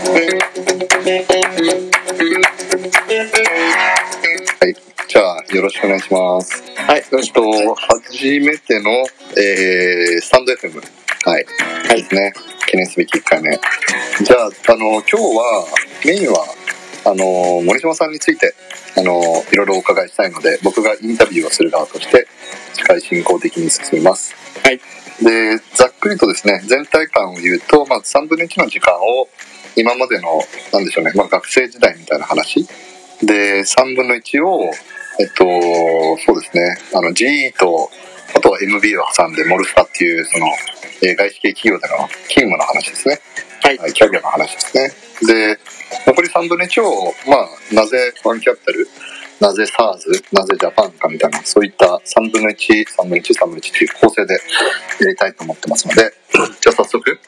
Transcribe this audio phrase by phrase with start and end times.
[0.00, 0.08] は
[4.66, 4.74] い。
[5.08, 6.62] じゃあ、よろしくお願いします。
[6.76, 7.02] はい、えっ
[7.32, 8.90] と、初めての、
[9.36, 10.82] えー、スタンド FM。
[11.24, 11.44] はい。
[11.86, 12.32] はいですね。
[12.66, 13.50] 記念すべき1回目。
[13.50, 15.66] じゃあ、あの、今日は、
[16.06, 16.46] メインは、
[17.04, 18.54] あの、森島さんについて、
[18.96, 22.26] あの、いろいろお伺いしたいので、僕がインタビューをする側として、
[22.72, 24.34] 司会進行的に進みます。
[24.64, 24.80] はい。
[25.22, 29.28] で、ざっくりとですね、全体感を言うと、まあ、3分の1の時間を、
[29.80, 30.40] 今までの、
[30.72, 32.66] なんでしょうね、まあ、学生時代みたいな話。
[33.22, 34.70] で、3分の1を、
[35.18, 35.44] えっと、
[36.24, 37.90] そうですね、あの、GE と、
[38.36, 40.46] あとは MB を挟んで、モルファっていう、その、
[41.02, 43.20] えー外資系企業での勤務の話ですね。
[43.62, 44.92] はいはい、キャリアの話ですね。
[45.26, 45.58] で、
[46.06, 48.88] 残り3分の1を、まあ、なぜファンキャピタル、
[49.40, 52.54] なぜ SARS、なぜジャパンかみたいな、そういった3分の1、
[52.86, 56.12] 3分の1、3分の1っていう構成でやりたいと思ってますので、
[56.60, 57.18] じゃあ早速、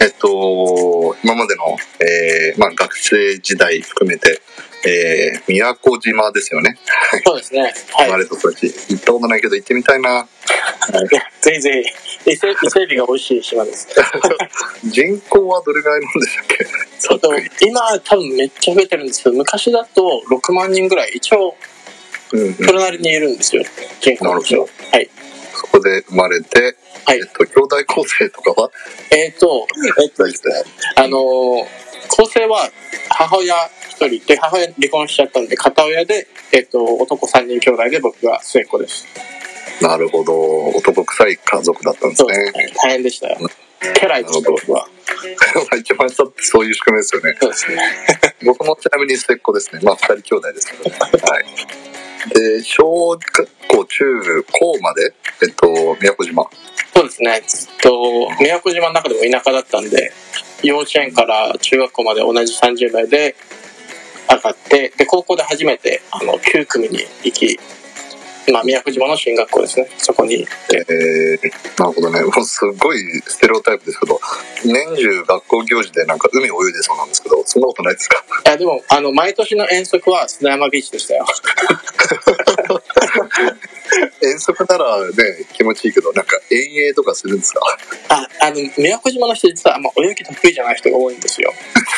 [0.00, 4.40] えっと、今までの、えーまあ、学生時代含めて、
[4.84, 6.76] えー、宮古島ですよね。
[7.24, 7.62] そうですね。
[7.62, 7.72] はい。
[8.06, 8.66] 生まれた土地。
[8.66, 10.26] 行ったことないけど行ってみたいな。
[11.40, 11.84] ぜひぜ
[12.24, 12.32] ひ。
[12.32, 13.88] 伊勢伊勢海老が美味しい島です。
[14.86, 17.66] 人口はどれぐらいなんでしたっけ？
[17.66, 21.56] 今多分めっちゃ増えてるんですけど、昔だと6万人ぐらい、一応、
[22.32, 23.62] うんうんそれなりにいるんですよ。
[24.00, 25.10] 人口としてははい。
[25.54, 28.70] そこで生まれて、はいえっと、兄弟構成とかは？
[29.10, 29.66] えっ、と、
[30.00, 30.54] えっ、とですね、
[30.96, 31.82] あのー
[32.14, 32.68] 構成は
[33.08, 33.54] 母親
[33.88, 39.06] 一人で、母親離婚しちゃったんで、片親で、えっ、と、男3人兄弟で僕が末っ子です。
[39.80, 40.68] なるほど。
[40.68, 42.34] 男臭い家族だったんですね。
[42.34, 42.72] すね。
[42.76, 43.38] 大変でしたよ。
[43.80, 44.86] 家来でした、僕は。
[45.78, 47.36] 一番下ってそういう仕組みですよね。
[47.40, 47.82] そうですね。
[48.44, 49.80] 僕もちなみに末っ子ですね。
[49.82, 50.96] まあ、二人兄弟ですけど、ね。
[51.22, 51.44] はい。
[52.28, 54.04] で、小学校、中
[54.52, 56.48] 高まで、えっと、宮古島。
[56.94, 57.42] そうですね。
[57.46, 60.12] ずっと、宮古島の中でも田舎だったんで、
[60.62, 63.34] 幼稚園から中学校まで同じ30代で
[64.30, 67.58] 上がって、で、高校で初めて、あの、9組に行き、
[68.50, 69.88] まあ、宮古島の進学校ですね。
[69.98, 70.84] そこに行って。
[70.88, 72.22] えー、なるほどね。
[72.22, 74.20] もうすごいステレオタイプですけど、
[74.64, 78.24] 年中学校行事でなんか海泳いでそうなんですけど、そんなことないですか？
[78.46, 81.24] いや、でも、あの、毎年の遠足は砂山ビーチでしたよ。
[84.22, 85.12] 遠足ならね、
[85.52, 87.60] 気持ちいいけど、なんか遠泳とかするんですか？
[88.08, 91.52] あ、あの、宮古島の人実は、まあ、泳ぎ得意じゃない人が多いんですよ。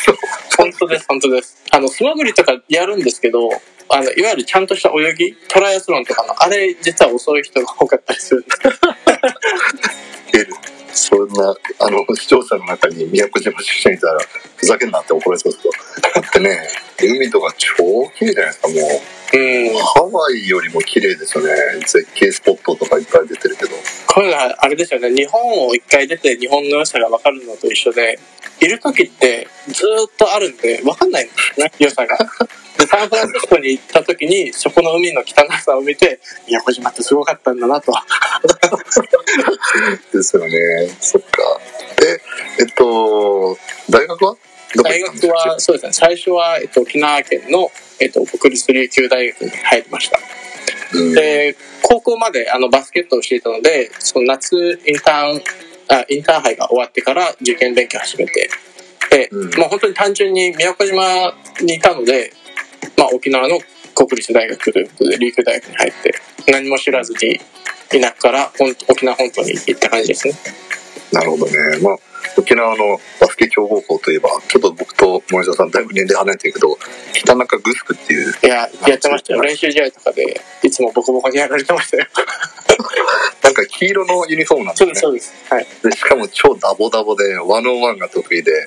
[0.59, 1.57] 本当です、本当です。
[1.71, 3.49] あの、素潜りとかやるんですけど、
[3.89, 8.45] あの、いわゆるちゃんとした泳ぎ、トライアスロンとかの、あれ、実は遅い人が多かったりする
[10.95, 14.19] そんな、あの、視聴者の中に宮古島出身いたら、
[14.57, 16.21] ふざけんなって怒られそうですけど。
[16.23, 16.69] だってね、
[17.03, 19.37] 海とか超綺麗じゃないですか、もう。
[19.37, 19.75] うん。
[19.75, 21.53] ハワイよりも綺麗ですよね。
[21.81, 23.71] 絶景スポットとかいっぱい出てるけど。
[24.07, 28.19] これがあれですよね、日本を一回出て日本の良さが分かるのと一緒で、
[28.61, 32.17] いる時ってずーっとあるんで分かんないんですよね、良さが。
[32.79, 37.93] で、サンフランシスコに行った時に、そこの海の汚さを見て、宮古島ってすごかったんだなと。
[40.13, 40.89] ですよね。
[41.01, 41.61] そっか。
[42.01, 42.21] で、
[42.61, 43.57] えっと、
[43.89, 44.37] 大学は？
[44.83, 47.71] 大学は、そうですね、最初は、えっと、沖縄県の、
[48.01, 50.19] えっと、国立琉球大学に入りました。
[50.19, 55.43] うんで、高校まであのバスケットをしていたので、その夏インターン、
[55.89, 58.49] あインターハイが終わってから受験勉強を始めて、
[59.11, 61.03] で、うんもう本当に単純に宮古島
[61.63, 62.33] にいたので、
[62.97, 63.59] まあ沖縄の
[63.95, 66.15] 国立大学ということで琉球大学に入って、
[66.53, 67.39] 何も知らずに
[67.89, 70.35] 田舎から本沖縄本島に行った感じですね。
[71.13, 71.53] なるほどね。
[71.81, 71.97] まあ、
[72.37, 76.79] 沖縄のバスケ強豪校といえば、ちょっと僕と森田さんだいぶ年齢離れてるけど、
[77.13, 79.43] 北中グスクっていう、いや、やってましたよ。
[79.43, 82.07] 練習試合とかで、いつもボコボコにやられてましたよ。
[83.43, 85.01] なんか黄色のユニフォームなんですそうねです、。
[85.01, 85.33] そうです。
[85.51, 85.67] はい。
[85.83, 88.67] でしかも超ダボダボで、ワンオンワンが得意で、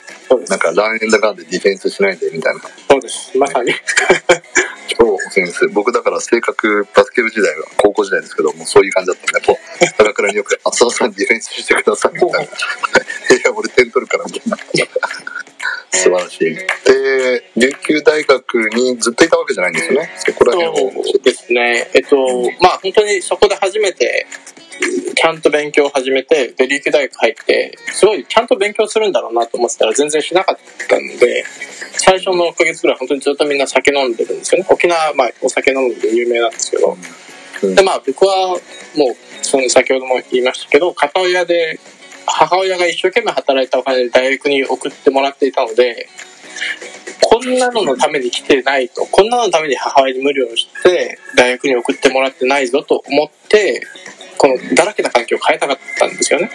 [0.50, 0.60] なん。
[0.60, 2.62] かランエンドガンでディフェンスしないでみたいな。
[2.90, 3.38] そうです。
[3.38, 3.74] まさに。
[4.88, 5.68] 超オフェンス。
[5.70, 9.58] 僕だから性格、バスケ部時代は高校時代ですけど、もうそういう感じだったんで、もう、
[9.98, 12.52] 高倉によく、浅田さんディフェンスしてくださいみたいな。
[16.38, 16.68] 素晴らしい。
[16.86, 20.10] で、琉球大学にずっといたわけじゃないんですよね。
[20.18, 20.92] そこら辺を。
[21.04, 21.90] そうですね。
[21.94, 22.18] えっと、
[22.62, 24.28] まあ本当にそこで初めて、
[25.16, 30.58] ちゃんと勉強を始めて、で、琉球大学入って、すごいちゃんと勉強するんだろうなと思ってたら全然しなかっ
[30.88, 31.44] たので、
[31.94, 34.68] 最初の1ヶ月ぐらい本当にずっとみんな酒飲んでるんですよね。
[34.70, 36.92] 沖縄はまあお酒飲むんで有名なんですけど。
[36.92, 36.98] うん
[37.62, 38.60] で、まあ僕はもう、
[39.42, 41.80] その先ほども言いましたけど、片親で、
[42.28, 46.08] 母親が一生懸命働いたお金で大学に送ってもらっていたので、
[47.22, 53.82] こんなののために来てないと、こんなのために母親に無理をして大学に送ってもらってないぞと思って、
[54.38, 56.50] このだらけた環境を変えたかったんですよね。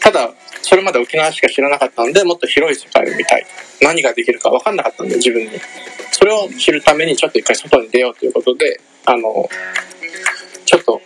[0.00, 3.46] ただそれまで沖縄しか知らなかったのでもっと広い世界を見たい。
[3.80, 5.50] 何ができるか分かんなかったんで自分に。
[6.12, 9.48] それを知るためにちょっと一回外に出ようということであの
[10.64, 11.00] ちょっと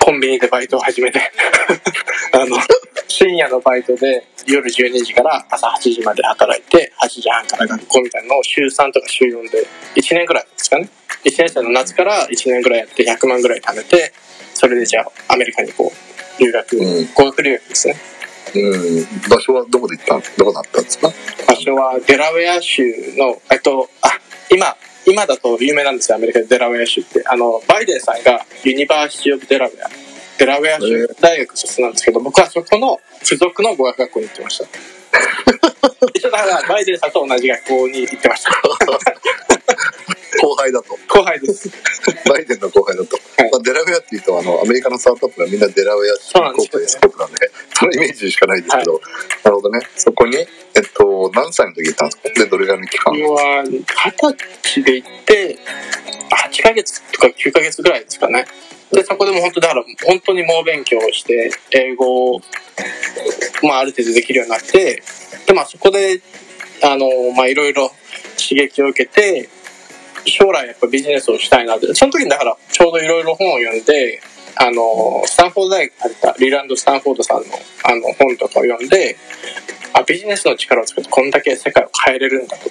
[0.00, 1.20] コンビニでバイトを始めて。
[2.32, 2.56] あの
[3.16, 9.64] 深夜のバイトで夜12時から朝8時まで働いて8時半から学校みたいなのを週3とか週4で
[9.94, 10.88] 1年ぐらいですかね。
[11.24, 14.12] 1年生の夏から1年ぐらいやって100万ぐらい貯めて
[14.52, 17.08] それでじゃあアメリカにこう留学、うん。
[17.14, 17.94] 語学留学ですね。
[18.56, 18.58] う
[19.28, 19.30] ん。
[19.30, 20.22] 場所はどこで行ったん？
[20.36, 21.12] どこだったんですか？
[21.46, 22.82] 場所はデラウェア州
[23.16, 24.08] のえっとあ
[24.50, 24.76] 今
[25.06, 27.22] 今だと有名なんですよアメリカでデラウェア州って。
[27.28, 30.03] あのバイデンさんが University of Delaware
[30.38, 34.64] デラウェア州大学卒なんですけど僕はそこの付属の語学学校に行ってました。
[36.14, 38.50] 一緒だからバイデンさんと同じ学校に行ってました
[40.42, 40.98] 後輩だと。
[41.08, 41.70] 後輩です。
[42.28, 43.16] バイデンの後輩だと。
[43.38, 43.50] はい。
[43.50, 49.00] まあ、デラウェアっていうと、あの、アメリカのスタートアップがみんなデラウェアそうなんですよ高校でスポーツなんで、そのイメージしかないですけど、
[49.44, 49.78] なるほどね。
[49.96, 50.46] そこに、えっ
[50.92, 52.44] と、何歳の時行ったんですか？
[52.44, 53.14] で、どれぐらいの期間？
[53.22, 53.84] 僕は二十
[54.62, 55.58] 歳で行って
[56.52, 58.44] 8ヶ月とか9ヶ月ぐらいですかね
[58.94, 62.40] でそこでも本当だから本当に猛勉強をして英語を、
[63.62, 65.02] まあ、ある程度できるようになって
[65.46, 66.20] で、まあ、そこで
[66.82, 67.90] あの、まあ、いろいろ
[68.36, 69.48] 刺激を受けて
[70.26, 74.20] 将来やっぱビジネスをしたいなってその時にだからちょうどいろいろ本を読んで
[74.56, 77.44] あのスタンフォード大学入ったリランド・スタンフォードさんの
[77.84, 79.16] あの本とかを読んで
[79.92, 82.70] あビジネスの力を使ってこんだけ世界を変えれるんだと。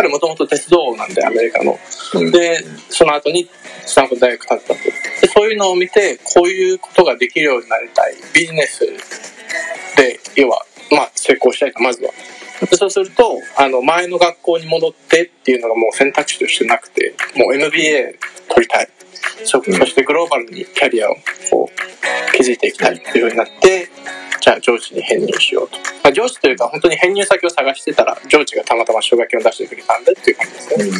[0.00, 1.78] 彼もともと鉄道王なんでアメリカの。
[2.14, 2.30] うん。
[2.32, 3.46] でその後に
[3.84, 4.74] スタンフォード大学立ったと。
[4.74, 8.14] でそういうのを見てこういうことができるようになりたい。
[8.32, 8.86] ビジネス
[9.96, 12.12] で要はまあ成功したいとまずは。
[12.60, 18.14] でそうするとあの前の学校に戻ってっていうのがもう選択肢としてなくてもう MBA
[18.48, 18.88] 取りたい
[19.44, 21.16] そそしてグローバルにキャリアを
[21.50, 23.88] こう築いていきたいっていうふうになって
[24.40, 30.92] じゃあ上司に編入しようと、まあ、上司というか本当に編入先を探してたら上司がたまたま奨学金を出してくれたんでっていう感じですね、うん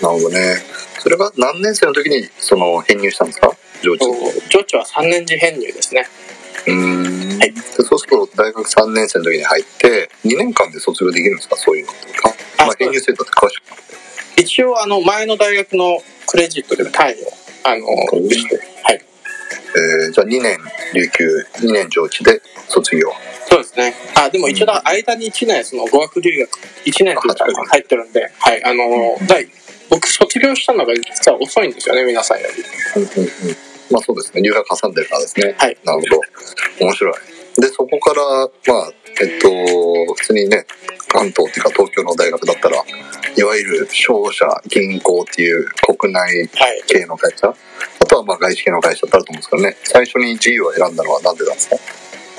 [0.00, 0.56] なるほどね。
[0.98, 3.50] それが何年生の時に、その、編入したんですか？
[3.82, 4.06] 上智。
[4.48, 6.06] 上智は3年次編入ですね
[6.66, 7.38] うーん。
[7.38, 11.56] はいでそうすると、大学3年生の時に入って、2年間で卒業できるんですか？
[11.56, 12.00] そういうのって。
[12.58, 13.62] あ、あまあ、編入制度って詳しく。
[14.40, 17.16] 一応あの前の大学のクレジットというか単位を
[17.64, 19.04] あのはい
[19.76, 20.58] えーじゃあ2年
[20.94, 23.12] 琉球、2年上智で卒業。
[23.48, 26.48] そうですねあでも一応だ間に1年その語学留学
[26.84, 29.48] 1年っていうかあ入ってるんではいあの第
[29.90, 33.56] 僕卒業したのが実は遅いんですよね皆さんよりうんうんうん。
[33.90, 34.42] まあそうですね。
[34.42, 35.54] 留学挟んでるからですね。
[35.58, 36.20] はいなるほど。
[36.80, 37.14] 面白い。
[37.60, 38.22] で、そこから、
[38.74, 40.64] まあ、えっと、普通にね、
[41.08, 42.76] 関東っていうか東京の大学だったら、
[43.36, 45.66] いわゆる商社、銀行っていう
[45.98, 46.20] 国内
[46.54, 47.48] はい系の会社、
[48.00, 51.76] あとはまあ外資系の会社ってあると思うんですけどね、最初に G を選んだのはなんでなんですか？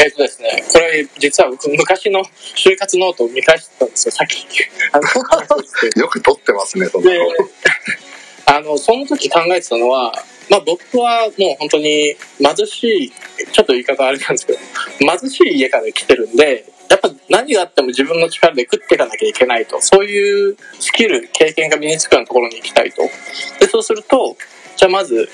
[0.03, 4.11] えっとですねこれ実は僕昔の就活ノートを見返してたんですよ。
[4.11, 4.45] さっき。
[4.93, 5.03] あの
[6.01, 7.03] よく撮ってますね、その。
[8.45, 10.11] あのその時考えてたのは、
[10.51, 13.11] まあ、僕はもう本当に貧しい
[13.53, 14.59] ちょっと言い方あれなんですけど
[14.99, 23.01] 貧しい家から来てるんでやっぱ何があっても自分の力で食っていかなきゃいけないとそういうスキル経験が身につくようなところに行きたいと。
[23.61, 24.35] でそうすると
[24.75, 25.29] じゃあまず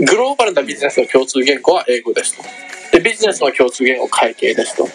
[0.00, 2.42] グローバルなビジネスの共通言語は英語ですと。
[2.92, 4.86] でビジネスの共通言語は会計ですと。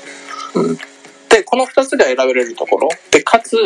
[0.53, 0.77] うん。
[1.30, 2.90] でこの2つが選べれるところ。
[3.09, 3.57] でかつ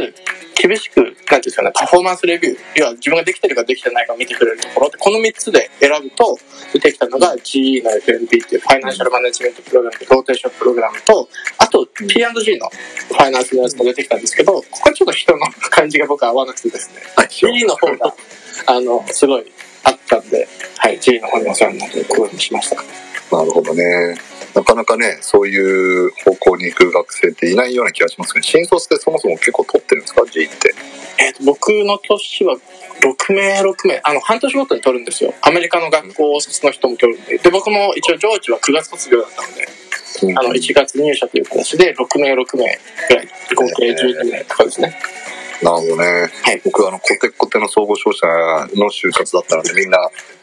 [0.61, 6.37] 厳しくなんていうんですかねパフォーマンスレビュー要は自分ができてるかできてないかを見てくれるところでこの3つで選ぶと
[6.73, 17.01] 出てきたのが GE の FNP っていうファイナンシャルマネジメントプログラムローテーションプログラムとあと P&G のファイナンスのやつが出てきたんですけどここはちょっと人の感じが僕は合わなくてですね。
[17.15, 18.13] はい、G の方が
[18.67, 19.51] あのすごい
[19.83, 22.75] あったんで、はい、G の方にお世話になってこういうふうにしました。
[23.35, 24.30] なるほどね。
[24.53, 30.75] なかなかね、そういう方向に行く学生っていないような気がしますけど、新卒ってそもそも結構取ってるんですか ?G って。
[31.19, 32.55] えーと僕の年は
[33.01, 39.67] 6名6名あの半年ごとに取るんですよアメリカの学校卒の人も取るんでで僕も一応上智は9月卒業だったので
[40.23, 42.79] うんあの1月入社という形で6名6名
[43.09, 44.95] ぐらい合計12名とかですね
[45.63, 46.31] なるほどね。
[46.43, 48.25] はい僕はあの、コテコテの総合商社
[48.75, 49.97] の就活だったので、みんな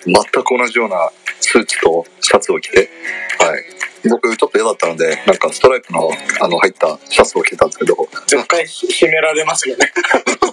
[0.07, 1.11] 全く同じような
[1.41, 2.91] スーツとシャツを着て、
[3.39, 3.65] はい。
[4.09, 6.11] 僕ちょっと嫌だったので、なんかストライプの
[6.41, 9.93] あの入ったシャツを着てたんですけど、絶対締められますよね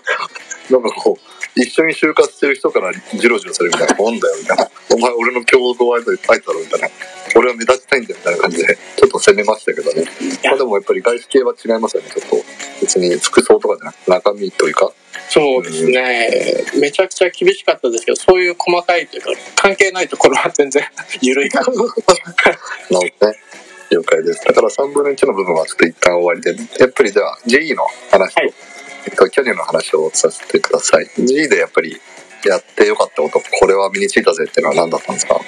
[0.70, 4.70] なんかこう、一緒に就活してる人からジロジロするみたいな、なんだよみたいな。
[4.94, 6.90] お前俺の競合相手に書いてだろみたいな。
[7.36, 10.04] 俺は目立ちたいんだよみたいな感じで、ちょっと攻めましたけどね。
[10.44, 12.36] まあでもやっぱり外資系は違いますよね、ちょっと。
[12.82, 14.92] 別に服装とかじゃなくて中身というか。
[15.30, 16.30] そうですね
[16.80, 20.84] めちゃくちゃ厳しかったですけどそういう細かいというか関係ないところは全然
[21.20, 23.40] 緩い感じなるほどね。
[23.90, 24.44] い了解です。
[24.46, 28.54] だから3分の1の部分はちょっと一旦終わりで、やっぱりじゃあ GE の話と、はい
[29.06, 31.10] えっと、キャリアの話をさせてください。
[31.18, 32.00] G でやっぱり
[32.46, 35.40] やってよかったこと、これは身についたぜっていうのは何だったんですか？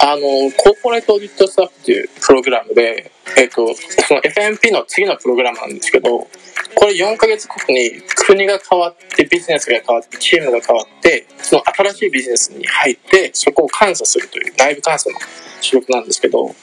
[0.00, 0.20] あの、
[0.56, 3.74] コーポレートオーディットスタッフっていうプログラムで、えっ、と、
[4.06, 6.28] その FMP の次のプログラムなんですけど、
[6.74, 15.18] これ4ヶ月後に国が変わって、ビジネスが変わって、チームが変わって、その新しいビジネスに入って、そこを監査するという、内部監査の
[15.60, 16.54] 仕事なんですけど、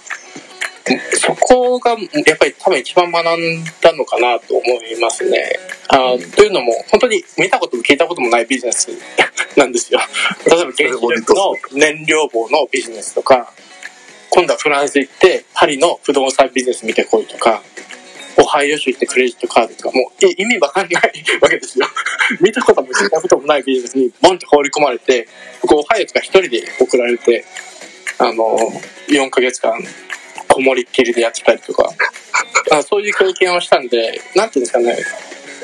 [1.13, 5.59] そこがやっぱり多分一番学んだのかなと思いますね。
[5.89, 8.89] あというのも、本当に見たことも聞いたこともないビジネス
[9.55, 9.99] なんですよ。
[10.45, 13.53] 例えば原子力の燃料棒のビジネスとか、
[14.29, 17.61] 今度はフランス行ってパリの不動産ビジネス見てこいとか、
[18.37, 21.87] オハイオ州行ってクレジットカードとか、もうい意味わかんないわけですよ。
[22.41, 25.27] 見たことも聞いたこともないビジネスにボンって放り込まれて、
[25.61, 27.45] 僕オハイオとか一人で送られて、
[28.17, 28.57] あの、
[29.09, 29.73] 4ヶ月間、
[30.51, 31.89] こもりっきりでやってたりとか、
[32.71, 34.97] あそういう経験をしたんで、なんていうんですかね、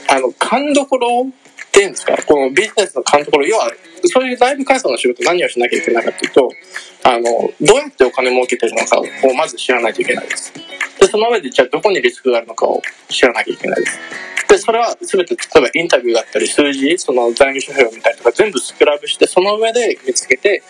[0.09, 3.71] あの、勘どころっていうんですか、このビジネスの勘どころ、要は、
[4.05, 6.49] そういう内部改装の仕事何をしなきゃいけないかっていうと、
[7.03, 7.23] あの、
[7.61, 10.53] どうやってお金儲けてるのかをまず知らないといけないです。
[10.99, 13.99] で、その上で、じゃあどこにリスクがあるのかを知らなきゃいけないです。
[14.47, 20.63] で、それは全て、例えばインタビューだったり、数字、その財務諸表を見たりとか、全部スクラブして、その上で見つけて、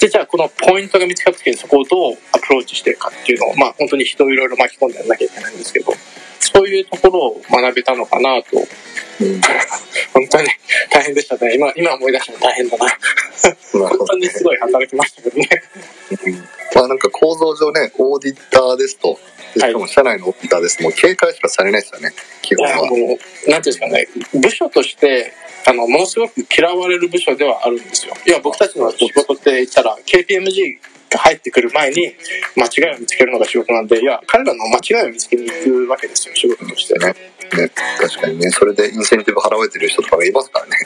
[0.00, 5.92] で、じゃあこのポイントが見つかった時にそこをどうアプローチしていくかっていうのを、まあ本当に人をいろいろ巻き込んでやらなきゃいけないんですけど、
[6.40, 8.56] そういうところを学べたのかなと、
[10.14, 10.48] 本当に
[10.90, 11.54] 大変でしたね。
[11.54, 12.86] 今、今思い出しても大変だな。
[13.72, 14.06] 本。
[14.06, 15.48] 当にすごい働きましたけどね。
[16.26, 19.18] うんまあなんか構造上ね、オーディターですと、
[19.54, 22.86] でしかも社内のオーディターですと、もう警戒しかされないですよね、基本は。
[22.86, 24.08] もう、なんていうんですかね、
[24.40, 25.32] 部署として、
[25.66, 28.14] あの、ものすごく嫌われる部署ではあるんですよ。
[28.26, 30.78] いや、僕たちの仕事って言ったら、KPMG
[31.10, 32.14] が入ってくる前に、
[32.56, 36.94] 間違いを見つけるのが仕事なんで、いや、彼らの間違いを見つけに行くわけですよ、仕事として。
[36.98, 37.14] ね。
[37.56, 40.76] ね、確かにね、それでインセンティブ払われてる人とかがいますからね。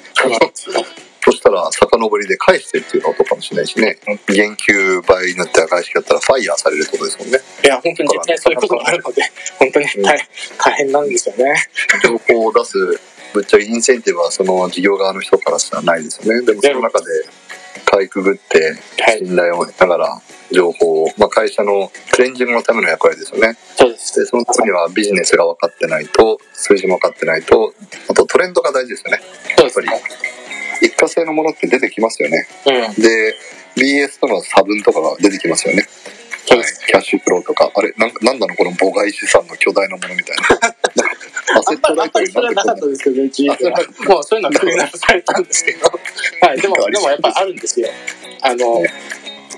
[1.25, 3.97] そしたら、遡りで返してるっていうことかもしれないしね。
[4.29, 7.39] 減給倍になって赤い式だったらファイヤーされるってことですもんね。
[7.65, 9.23] いや、本当に実際そういうことがあるので、
[9.59, 10.29] 本当に大
[10.59, 11.55] 大変なんですよね。
[12.03, 13.01] 情報を出す、
[13.35, 16.47] ぶっちゃけインセンティブはその事業側の人からしたらないですよね。
[16.47, 17.07] でもその中で、
[17.85, 19.19] かいくぐって、はい。
[19.19, 20.23] 信頼を得ながら、
[20.53, 23.59] 情報を、まあ会社のクレンジングのための役割ですよね。
[23.77, 24.21] そうです。
[24.21, 27.75] で、その時にはビジネスが分かってないと、数字も分かってないと、
[28.09, 29.21] あとトレンドが大事ですよね。
[29.59, 29.87] そうですね。
[30.81, 32.47] 一過性のものって出てきますよね。
[32.67, 33.03] うん。
[33.03, 33.35] で、
[33.77, 35.89] BS との差分とかが出てきますよね。
[36.47, 40.77] キャッシュフローとか、あれ、なんなんなのこの母外資産の巨大なものみたいな。
[41.55, 43.57] アセットあんまり、あんまりそれはなかったですけど、うちは。
[44.09, 45.87] もうそういうのはクリアされたんですけど。
[46.43, 46.61] はい。
[46.61, 47.89] でも、でもやっぱりあるんですよ。
[48.43, 48.83] あの、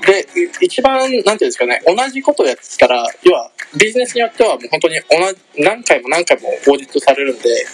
[0.06, 0.28] で、
[0.60, 7.66] 一番、なんていうんですかね、同じことをやってたら、要は、ビジネスによってはもう本当に同じ、何回も何回もオーディットされるんで、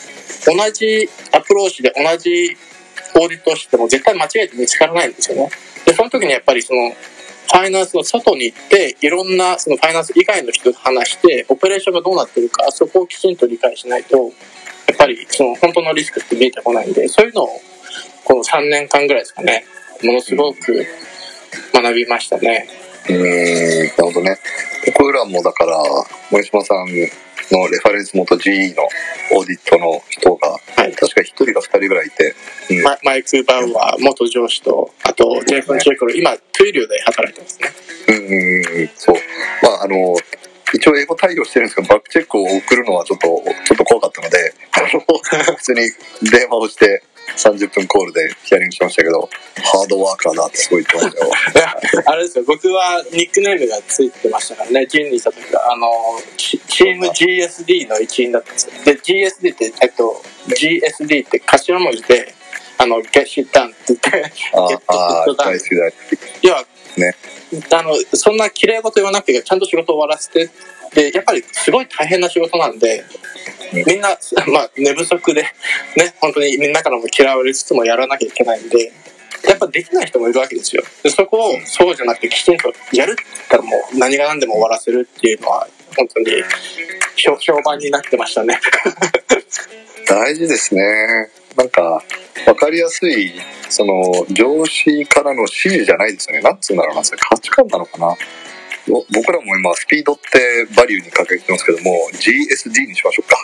[0.47, 2.57] 同じアプローチで同じ
[3.15, 5.51] オーディットをしても絶対間違えて見つからないんですよね。
[5.85, 6.95] で、その時にやっぱりその、
[7.53, 14.17] ファイナンスの外に行って、いろんなそのファイナンス以外の人と話して、オペレーションがどうなってるか、そこをきちんと理解しないと、
[14.89, 17.61] やっぱりその本当のリスクって見えてこないんで、そういうのを、
[18.25, 19.67] この3年間ぐらいですかね、
[20.03, 20.87] ものすごく
[21.75, 22.69] 学びましたね。
[23.11, 24.39] うん、なるほどね。
[24.97, 25.79] 僕らもだから、
[26.31, 26.87] 森島さん
[27.51, 28.83] のレファレンス元 GE の
[29.33, 32.35] オーディットの人が、はい確か1人か2人ぐらいいて、
[32.71, 37.71] うんママイク・バウアー元上司と、あと、ジェイフン・チェイクル、今、トゥイリューで働いてますね。
[38.09, 39.17] うんそう。
[39.63, 40.17] まあ、あの、
[40.75, 43.27] 一応英語対応してるんですけど、バックチェックを送るのはちょっと、
[43.65, 45.81] ちょっと怖かったので、あの、普通に
[46.31, 47.03] 電話をして、
[47.37, 49.29] 30分コールでヒアリングしましたけど、
[49.63, 51.31] ハードワーカーだってすごい言ってましたよ。
[51.31, 51.59] い
[51.99, 55.91] やあれですよ、僕はニックネームがついてましたからね、ジンにいた時は、あの、
[56.37, 58.73] チチーム GSD の一員だったんですよ。
[58.85, 62.35] で、GSD って、えっと、GSD って頭文字で、
[62.79, 66.47] あの、get shit done って言って、ああ大好き大好き。
[66.47, 66.65] 要は、
[66.97, 67.15] ね
[67.71, 70.51] あの、そんな綺麗事言わなくて、ちゃんと仕事を終わらせて、
[70.95, 73.05] で、やっぱりすごい大変な仕事なんで、
[73.73, 74.11] みんな、
[74.53, 78.93] まあ、寝不足で、ね、本当にみんなからも嫌われつつもやらなきゃいけないんで、
[79.49, 80.83] やっぱできない人もいるわけですよ。
[81.03, 86.27] でそこをそうじゃなくてきちんとやるって言ったらもう何が何でも終わらせるっていうのは、本当に
[87.17, 88.61] 評評判になってましたね。
[90.07, 90.83] 大事ですね。
[91.57, 92.03] なんか、
[92.47, 93.33] わかりやすい、
[93.69, 96.43] その、上司からの指示じゃないですよね。
[96.43, 98.17] なんつうんだろうな、それ価値観なのかな。
[98.89, 103.37] ぼ僕らも今、スピードってバリューに掲げてますけども、GSD にしましょうか。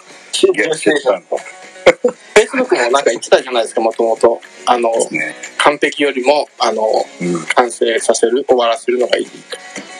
[2.34, 4.40] Facebook もなんか言ってたじゃないですか、もともと。
[4.66, 5.34] あの、ね。
[5.58, 6.82] 完璧よりも、あの、
[7.20, 7.46] うん。
[7.54, 9.32] 完成させる、終わらせるのがいいと。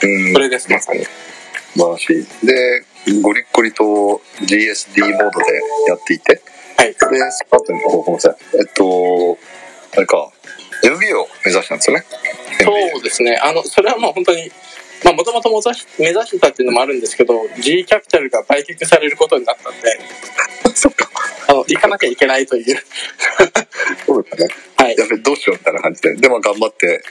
[0.03, 1.05] うんそれです、まさに。
[1.05, 1.11] 素
[1.75, 2.47] 晴らしい。
[2.47, 2.85] で、
[3.23, 3.85] ゴリッゴリと
[4.43, 6.41] GSD モードでやっていて、
[6.77, 6.89] はい。
[6.89, 6.97] で、
[7.31, 8.37] スパートに、ごめんなさい。
[8.59, 9.39] えっと、
[9.97, 10.31] あれか、
[10.85, 12.05] MBA を目指したんですよね。
[12.63, 13.37] そうですね。
[13.43, 14.51] あの、それはもう本当に、
[15.05, 15.51] まあ、もともと
[15.99, 19.99] 目指してたっていうのもあるんですけど、G キャピタルが売却されることになったんで、
[20.75, 21.09] そっか。
[21.49, 22.77] あの、行かなきゃいけないという。
[24.07, 24.49] そうだね。
[24.77, 24.97] はい。
[24.97, 26.15] やべ、どうしようみたいな感じで。
[26.15, 27.03] でも頑張って、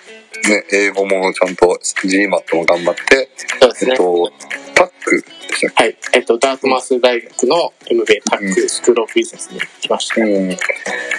[0.48, 3.30] ね、英語もちゃんと GMAT も頑張って、
[3.60, 3.92] そうですね。
[3.92, 4.32] えっと、
[4.76, 5.98] タックでしたっはい。
[6.14, 10.16] えっと、ダートマス大学の MBA タックスクールオブビジネスに来ました。
[10.16, 10.58] けうん。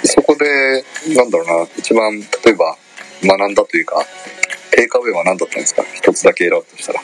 [0.05, 0.85] そこで、
[1.15, 2.77] なんだろうな、一番、例えば、
[3.25, 4.07] 学んだというか、
[4.78, 5.82] テイクアウェイは何だったんですか？
[5.92, 7.00] 一つだけ選ぶとしたら。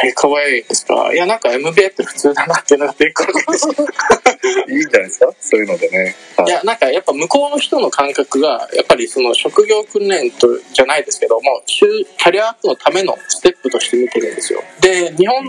[0.00, 1.12] テイクアウェイですか？
[1.12, 3.68] いや、なんか MBA って普通だなっていうのがテイクアウェイです。
[4.70, 5.32] いいんじゃないですか？
[5.40, 6.14] そういうのでね。
[6.36, 14.62] はいや、なんかやっぱ向こうの人の感覚が、やっぱりその職業訓練とじゃないですけども、就キャリアアップのためのステップとして見てるんですよ。
[14.80, 15.44] で、日本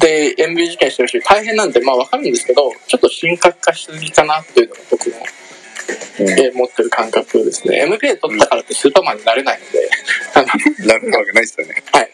[0.00, 5.16] で MBA 受験してる人大変なんで、まあわかるんですけど、ちょっと深刻化しすぎかなっていうのが僕の、
[6.20, 7.82] うんえー持ってる感覚ですね。
[7.86, 11.82] MBA 取ったからってスーパーマンになれないので、なるわけないですよね。
[11.92, 12.10] はい。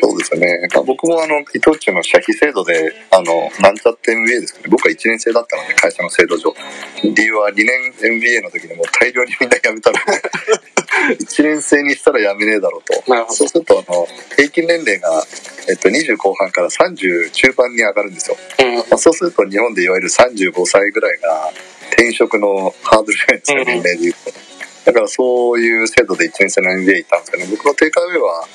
[0.00, 0.68] そうですよね。
[0.74, 6.54] まあ僕もあの、伊藤忠の社費制度で、あの、なんちゃって MBA ですけど、僕は1年生だったので、会社の制度上。
[7.02, 7.66] 理由は2年
[8.02, 13.02] MBA の時にもう大量にみんな辞めたので、 1年生にしたら辞めねえだろうと。
[13.32, 15.24] そうすると、あの、平均年齢が、
[15.68, 18.36] えっと、20後半から30中盤に上がるんですよ。
[18.60, 21.52] うん、まあ、そうすると日本でいわゆる35歳ぐらいが
[21.92, 24.46] 転職のハードルじゃないですか、うん年齢で言うと。
[24.86, 28.46] だからそういう制度で1年生の MBA 行ったんですけど、僕のテイクアウェイは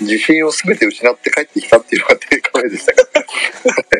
[0.00, 3.24] 自信を全て失って帰ってきたっていうのがテイクアウェイでしたから。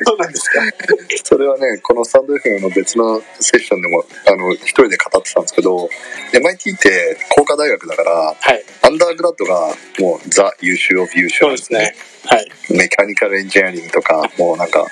[0.06, 0.60] そうなんですか。
[1.24, 5.90] それはね、このスタンド FM の別のセッションでも、あの、一人で語ってたんですけど、
[6.32, 8.64] MIT って工科大学だから、はい。
[8.82, 11.94] アンダーグラッドがもうザ優秀オブ優秀そうですね。
[12.24, 12.48] はい。
[12.70, 14.86] メカニカルエンジニアリングとか、もうなんか、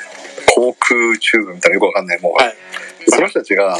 [0.54, 2.56] 航空チューブみたいなよくわかんない、もう、はい。
[3.06, 3.78] その人たちが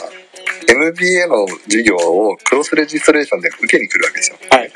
[0.69, 4.39] MBA の授業をクロスレジストレーションで受けに来るわけですよ。
[4.51, 4.73] はい。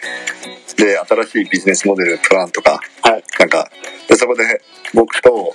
[0.77, 3.25] で、新しいビジネスモデル、プランとか、はい。
[3.39, 3.71] なんか、
[4.09, 4.63] で、そこで
[4.95, 5.55] 僕と、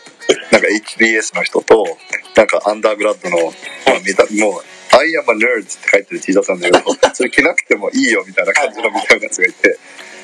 [0.51, 1.85] なんか HBS の人と、
[2.35, 3.37] なんかアンダーグラッドの、
[3.85, 4.63] まあ見たもう、
[4.95, 9.77] I am a nerd って書いてる T シャツなんだけど、 それ着なくてもいいよみたいな感じのみたいなやつがいて、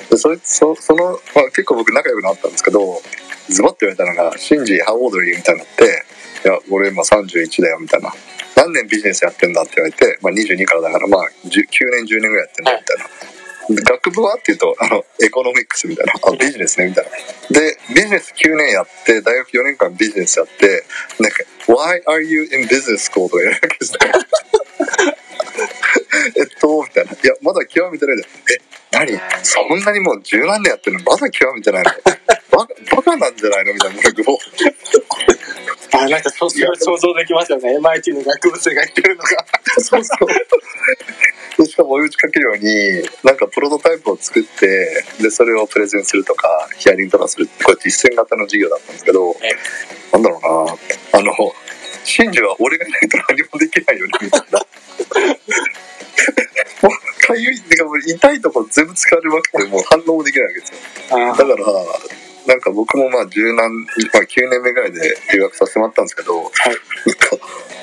[0.09, 3.01] でそれそその、まあ、結構僕仲良くなったんですけど、
[3.49, 6.05] ズバッと言われたのが、シンジ、ハオードリーみたいになって、
[6.43, 8.13] いや、俺今31だよみたいな。
[8.55, 13.05] 何年ビジネスやってんだって言われて、まあ22からだから、まあ9年、10年ぐらいやってんだみたいな。
[13.69, 16.13] 学部はって言うと、あの、エコノミックスみたいな。
[16.21, 17.11] あ、ビジネスねみたいな。
[17.59, 20.83] で、ビジネス9年やって、大学4年間ビジネスやって、
[21.19, 23.29] なんか、Why are you in business school?
[23.29, 25.12] とか言われるわけですね。
[26.37, 27.11] えっと、みたいな。
[27.11, 28.23] いや、まだ極めてないで。
[28.23, 29.19] え、何？
[29.43, 31.03] そんなにもう十何年やってるの？
[31.05, 31.91] まだ極めてないの？
[32.51, 33.73] バカバカなんじゃないの？
[33.73, 33.99] みたいな。
[35.93, 37.77] あ、なんかそう、それ想像できますよね。
[37.77, 39.29] MIT の学部生が言ってるのが。
[39.79, 40.27] そうそう。
[41.63, 49.51] でしかも追い打ちかけるように、なんかプロトタイプを作って、で、それをプレゼンするとか、ヒアリングとかするこれ実践型の授業だったんですけど、え
[50.11, 50.41] なんだろう
[51.15, 51.53] な、あの、
[52.03, 54.65] 真珠は俺がいないと何もできないよね、みたいな。
[57.89, 61.17] かゆい、てかもう痛いとこ全部疲れまくって、もう反応もできないわけですよ。
[61.17, 61.55] あだから、
[62.45, 66.51] なんか僕もまあ十何、まあ9年目ぐらいで留学させてもらったんですけど、なんか、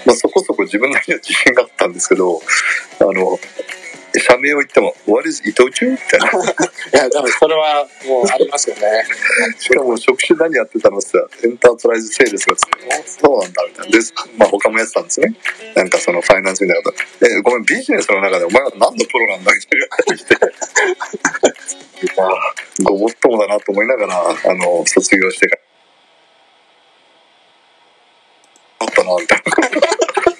[0.06, 2.40] まあそこそこ自分なりの自信があったんですけど、
[3.00, 3.38] あの、
[4.18, 6.26] 社名を言っても、What is 伊藤忠みたいな。
[6.30, 9.04] いや、でもそれはもうありますよね。
[9.58, 12.56] しかも職種何やってたのってエンタープライズセールスが
[13.06, 13.98] そうなんだ、みたいな。
[13.98, 14.04] で、
[14.36, 15.34] まあ他もやってたんですね。
[15.74, 17.26] なんかそのファイナンスみたいなこと。
[17.26, 20.36] え、ごめん、ビジネスの中でお前は何のプロなんだみたいな感じで。
[22.16, 25.62] まあ、ごもっともだなと思いながら、あの、卒業してから。
[28.80, 30.39] あったな、みたいな。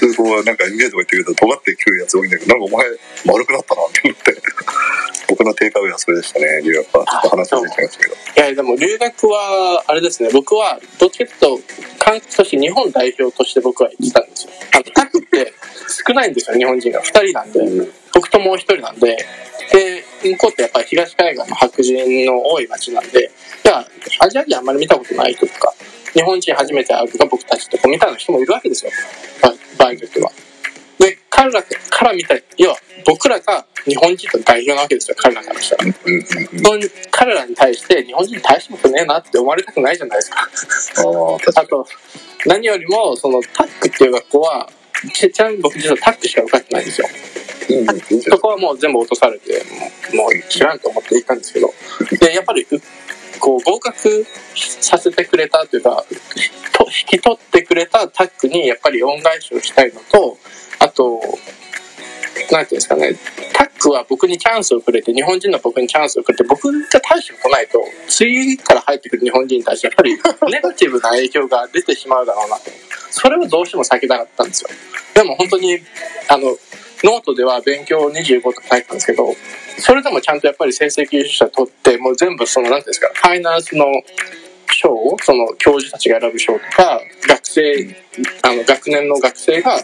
[0.00, 2.86] でこうなんか NBA とか言ってくると尖ってくるやつ多いんだけどなんかお前
[3.26, 4.36] 丸くなったなって思って
[5.28, 14.52] 僕のテイクアウェイはそれでしたね留学はちょっと話が出ちゃいましたけどいや、でも留学は、あれですね、僕はどっちかというと、感覚として日本代表として僕は行ってたんですよ。
[14.72, 15.52] あの、タックって
[16.06, 17.02] 少ないんですよ、日本人が。
[17.02, 17.60] 2人なんで。
[18.14, 19.16] 僕ともう1人なんで。
[19.72, 23.30] で、向こうってやっぱり東海岸の白人の多い街なんで、
[23.64, 23.86] いや、
[24.20, 25.74] アジア人あんまり見たことない人とか、
[26.14, 28.92] 日本人初めて会うとか僕たちとかみたいな人もいるわけですよ。
[29.42, 29.50] 場
[29.80, 30.30] 場合によっては。
[30.98, 35.84] で、彼らから見たら、要は僕らが日本人と代表なわけですよ、彼らからしたら。
[35.86, 40.48] うんうんうんその彼らに対して日本人大したことねえなって思われたくないじゃないですか。
[41.02, 41.86] ああと、
[42.46, 44.70] 何よりも、そのタックっていう学校は、
[45.14, 47.08] ちちなみに僕実はタックしか受かってないんですよ。
[47.68, 49.62] にうんそこはもう全部落とされて、
[50.14, 51.72] もう知らんと思って行ったんですけど。
[52.18, 52.76] で、やっぱり、う
[53.40, 54.24] ここう合格
[54.54, 56.04] させてくれたというか
[56.72, 60.36] と引き取ってくれたタッグにやっぱり恩返しをしたいのと
[60.78, 61.20] あと
[62.52, 63.14] なんていうんですかね
[63.52, 70.12] タッグは僕にチャンスをくれて日本人の僕にチャンスをくれて僕が大したことないと次から入ってくる日本人に対してやっぱり
[70.52, 72.70] ネガティブな影響が出てしまうだろうなと。
[73.10, 74.70] それをどうしても避けたかったんですよ。
[75.14, 75.78] でも本当に
[76.28, 76.56] あの
[77.02, 79.34] ノートでは勉強25とか書いてたんですけど
[79.80, 83.86] それでもちゃんとやっぱり成績優秀者取ってもう全部その何ていうんですかファイナンスの
[84.72, 87.96] 賞をその教授たちが選ぶ賞とか学生
[88.42, 89.76] あの学年の学生が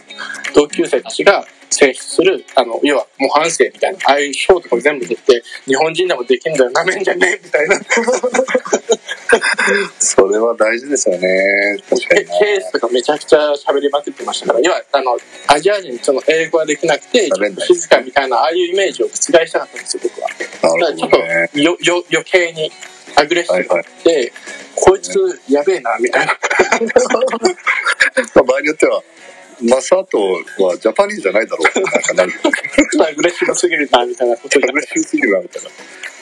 [0.55, 7.79] 同級生たちが選出するあの要は模範生みたいなああいう賞とかも全部出て日本人でもできんだよなめんじゃねえみたいな。
[9.99, 11.77] それは大事ですよね。
[11.89, 20.29] 確かになケースとかめちゃくちゃ喋りまくってましたから要はあのアジア人その英語ができなくて静かみたいなああいうイメージを覆したかったんですよ僕は。
[20.29, 21.49] ちょっなるほどね。
[21.53, 22.71] とよよ余計に
[23.15, 24.31] アグレッシブになって、
[24.75, 26.37] こいつやべえなみたいな。
[28.35, 29.01] まあ場合によっては
[29.61, 30.17] マサト
[30.63, 32.33] はジャパニーズじゃないだろう なんかなる
[33.09, 35.69] アグレッシブすぎるなみたいなことアグレッシブすぎるなみたいな。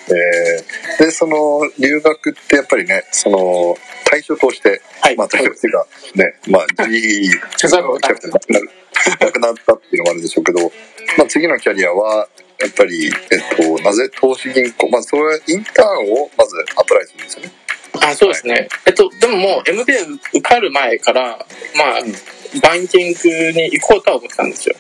[0.07, 3.75] えーでその留学ってやっぱりねその
[4.11, 5.15] 退職をして、はい。
[5.17, 10.71] まあ退職っていうかねまあ G せざるを得ないキャプテンなくなくなったっていうのもあるんでしょうけど、
[11.17, 12.27] まあ、次のキャリアは
[12.59, 17.51] やっぱり、えっと、なぜ投資銀行まあそれはインターンをまずアプライするんですよね
[18.01, 18.67] あそうですね。
[18.85, 20.03] えっとでももう MBA
[20.33, 22.13] 受かる前からまあ、うん。
[22.61, 24.75] バンキングに行こうとは思ってたんですよ。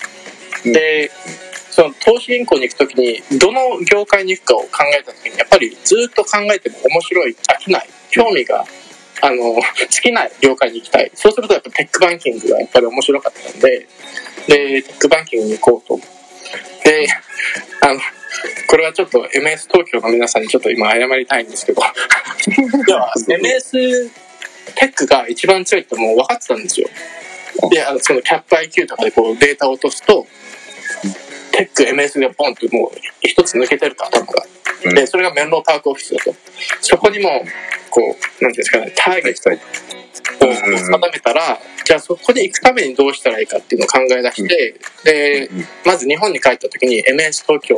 [0.65, 0.73] うん。
[0.73, 1.11] で
[1.71, 8.63] その投資銀行に行く時にどの業界に行くかを考えた時にやっぱりずっと考えても面白い飽きない興味が
[9.21, 9.61] あの好
[10.01, 11.11] きな業界に行きたい。
[11.13, 13.87] そうするとやっぱテックバンキングがやっぱり面白かったんで
[14.47, 15.99] でテックバンキングに行こうと
[16.85, 17.07] で
[17.81, 17.99] あの
[18.67, 21.81] これはちょっと MS 東京の皆さんにちょっと今謝りたいんですけど。
[22.85, 24.09] では MS
[24.75, 26.89] テックが一番強いってもう分かってたんですよ。
[27.69, 30.27] であのそのキャップ IQ とかでこうデータを落とすと
[31.51, 34.45] テック MS がポンってもう一つ抜けてると頭が。
[34.83, 34.95] うん。
[34.95, 36.35] でそれがメンローパークオフィスだと。
[36.81, 37.45] そこにも
[37.89, 39.49] こうなんていうんですかねターゲット
[40.41, 47.75] をうん定めたらじゃあそこに行くためにどうしたらいいかっていうのを考え出してでうんまず日本に帰った時に MS 東京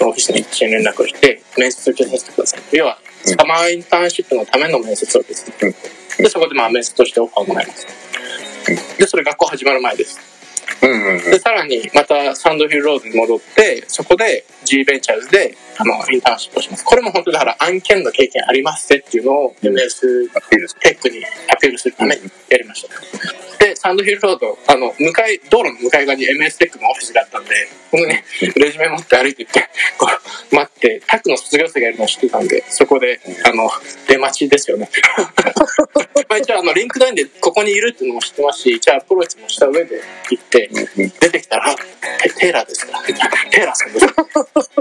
[0.00, 2.60] のオフィスに一緒に連絡をして面接を受けさせてください。
[2.72, 3.36] 要はうん。
[3.36, 5.74] サマーインターンシップのための面接を受けさせて
[6.18, 7.86] でそこでまあ面接としてオファーをもらいます。
[8.98, 10.18] でそれ学校始まる前です。
[11.30, 16.84] でさらにまたサンドヒルロードに戻ってそこで G ベンチャーズであのインターンシップをします。
[16.84, 20.28] これも本当だから案件の経験ありますぜっていうのを MS
[20.80, 22.88] テックにアピールするためにやりました。
[22.88, 27.50] で Sand Hill Road あの向かい道路の向かい側に MS テックのオフィスがあったんで
[27.90, 28.24] このね
[28.56, 30.08] レジュメ持って歩いてってこ
[30.52, 33.70] う待ってタックの卒業生がいるのを知ってたんでそこであの
[34.08, 34.88] 出待ちですよね。
[36.28, 41.74] まあ一応あの LinkedIn でここにいるっていうのも知ってますし一応アプローチもした上で行ってうん出てきたら
[42.22, 43.12] 「テテイラーですか?」テ
[43.62, 44.06] イラーさんです。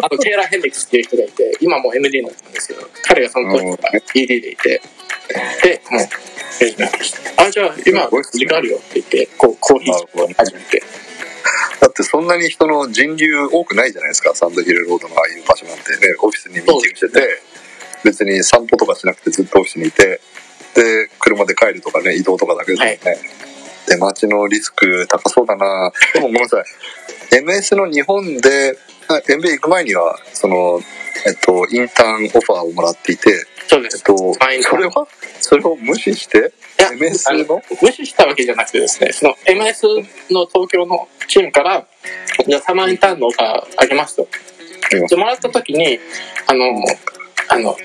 [0.02, 4.82] あとテイラー・ヘンリックスっていう人がいて今もう MD になんですけど彼がその時から ED でいて
[5.64, 6.02] でもう
[6.62, 10.84] レジュメ渡してあじゃあ今時間あるよ」って言ってこうコーヒー始めて。
[11.80, 15.92] だってそんなに人の人流多くないじゃないですかサンドヒルロードのああいう場所なんて。
[15.92, 17.42] ねオフィスにミーティングしてて
[18.04, 20.20] 別に散歩とかしなくてずっとオフィスにいて
[20.74, 23.00] で車で帰るとかね移動とかだけですよね、
[23.88, 25.92] で街のリスク高そうだな。
[26.14, 26.64] でもごめんなさい。
[27.32, 30.82] MS の日本であ MBA 行く前にはその
[31.26, 33.98] えっとインターンオファーをもらっていてそうです。
[33.98, 34.18] えっと
[34.70, 35.08] それは？
[35.40, 36.54] それを無視して？
[36.80, 37.44] いや MS あの？
[37.46, 39.88] の無視したわけじゃなくてですねその MS
[40.34, 41.86] の東京のチームから
[42.48, 44.18] じゃあサマーインターンのオファーあげます。
[44.18, 44.28] と
[45.10, 46.00] でもらった時に
[46.48, 46.66] あの
[47.48, 47.76] あの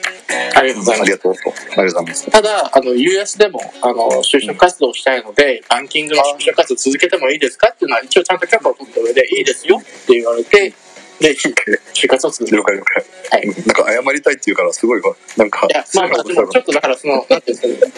[0.54, 1.02] ありがとうございます。
[1.02, 1.40] ありがとうと。
[1.50, 2.30] ありがとうございます。
[2.30, 10.72] ただあの US でもあの就職活動をしたいのでバンキングの就職活動続けてもいいですかっていうのは一応ちゃんと許可を取った上でいいですよって言われて
[11.20, 15.14] で就活を続ける了解了解はいなんか謝りたいっていうからすごいわ。
[15.36, 17.92] なんかいやまあまあでもちょっとだからそのなんていうんですかね。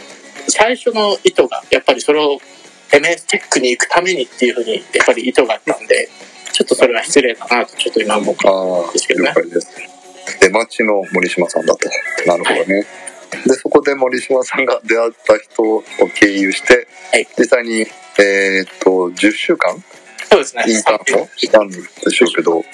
[0.48, 2.40] 最初の意図がやっぱりそれを
[2.90, 6.08] MS テックに行くためにっていうふうにやっぱり意図があったんで
[6.52, 9.22] ちょっとそれは失礼だなとちょっと今思うああですけど。
[9.22, 9.68] ね了解です
[10.40, 11.88] 出待ちの森島さんだと。
[12.26, 12.86] なるほどね、
[13.46, 15.82] でそこで森島さんが出会った人を
[16.14, 17.26] 経由して、はい。
[17.38, 17.86] 実際に
[18.20, 19.82] えーっと10週間
[20.32, 20.64] そうですね。
[20.66, 21.74] インターンをしたんで
[22.10, 22.64] しょうけど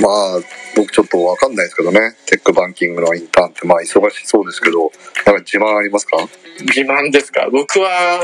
[0.00, 0.40] まあ
[0.76, 2.00] 僕ちょっと分かんないですけどね。
[2.26, 4.92] テックバンキングのインターンってまあ忙しそうですけど
[5.26, 6.18] なんか自慢ありますか？
[6.60, 7.48] 自慢ですか？
[7.50, 8.20] 僕は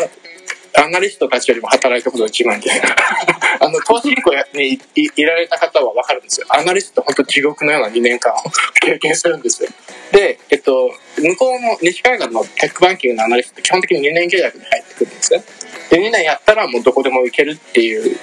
[0.77, 2.71] アナリストたちよりも働いたことが一番で。
[3.61, 4.81] あの投資銀行にい
[5.17, 6.47] いられた方は分かるんですよ。
[6.51, 8.37] アナリスト本当地獄のような2年間を
[8.83, 9.71] 経験するんですよ。
[10.11, 15.45] で、えっと、向こうの西海岸のテックバンキングのアナリストって基本的に2年契約で入ってくるんですね。
[15.91, 18.19] で2年やったらもうどこでも行けるっていう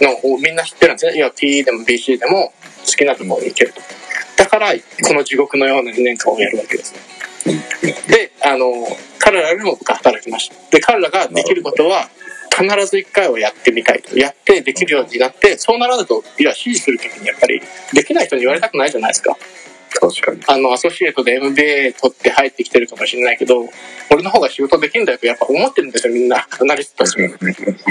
[0.00, 1.18] のをみんな知ってるんですね。
[1.18, 2.52] 要は PE でも BC でも
[2.86, 3.80] 好きなところに行けると。
[4.36, 6.94] だからこの地獄のような2年間をやるわけです。
[8.08, 8.72] であの
[9.18, 10.54] 彼らよりも僕は働きました。
[10.70, 12.08] で彼らができることは
[12.50, 14.18] 必ず1回はやってみたいと。
[14.18, 17.60] やってできるようになってそうならないといや指示する時にやっぱり
[17.92, 19.36] できない人に言われたくないじゃないですか。
[20.00, 20.42] 確かに。
[20.46, 23.68] あのアソシエイトで MBA 取って入ってきてるかもしれないけど
[24.12, 26.46] 俺の方が仕事できるんだよとやっぱ思ってるんですよみんな。
[26.60, 27.28] アナリストたちも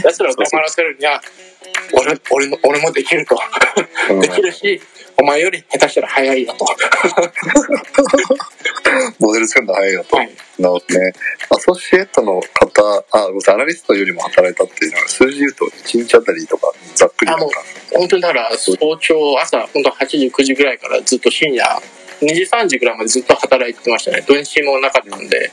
[0.03, 1.21] 奴らを黙らせるには
[1.93, 3.37] 俺俺の俺もできると。
[4.21, 4.81] できるし
[5.17, 6.65] お前より下手したら早いよと
[9.19, 10.17] モデル作るの早いよと。
[10.17, 11.13] はいなるほどね。
[11.49, 17.63] アソシエイトの方、あ、ごめんなさいアナリストよりも働いたっていうのは、数字言うと1日あたりとか、ざっくりなんか。
[17.93, 21.63] 本当にだから早朝朝本当8時9時ぐらいからずっと深夜
[22.21, 25.51] 2時3時ぐらいまでずっと働いてましたね土日もなかったんで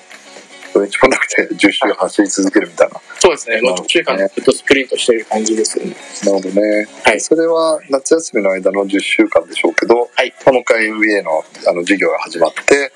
[0.73, 3.01] 土日もなくて10週走り続けるみたいな。
[3.19, 3.61] そうですね。
[3.61, 5.97] もう途中からずっとスプリントしてる感じですよね。
[6.25, 6.89] なるほどね。
[7.05, 10.33] はいそれは夏休みの間の10週間でしょうけど、はい。
[10.45, 12.93] まあもう一回 MBA のあの授業が始まって、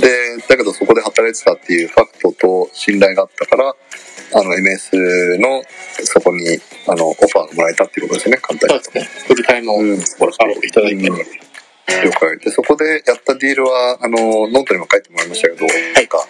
[0.00, 3.74] で、だけどそこで働いてたっていうファクトと信頼があったから、
[4.34, 5.62] あの MS の
[6.04, 6.58] そこに
[6.88, 8.94] あのオファーがもらえたっていうことですよね、簡単にそう。
[8.94, 9.24] ですね。
[9.28, 9.98] フルタイムをい
[10.70, 11.16] ただいて、うん。
[11.16, 12.38] 了解。
[12.38, 16.26] でそこでやった deal はあのノートにも書いてもらいましたけど、なんか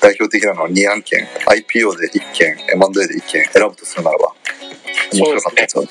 [0.00, 4.32] 代表的なのは2案件 IPO で1件 M&A で1件選ぶとするならば
[5.12, 5.84] 面白かったやつは、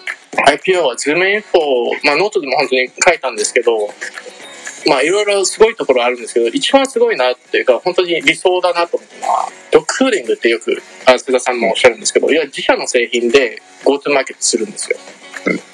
[0.48, 3.72] IPO は ZoomInfo まあノートでも本当に書いたんですけど
[4.88, 14.98] まあいろいろすごいところあるんですけど一番すごいなっていうか本当に理想だなと思ったのは dogfooding ってよくあ須田さんもおっしゃるんですけどいや自社の製品で GoTo マーケットするんですよ。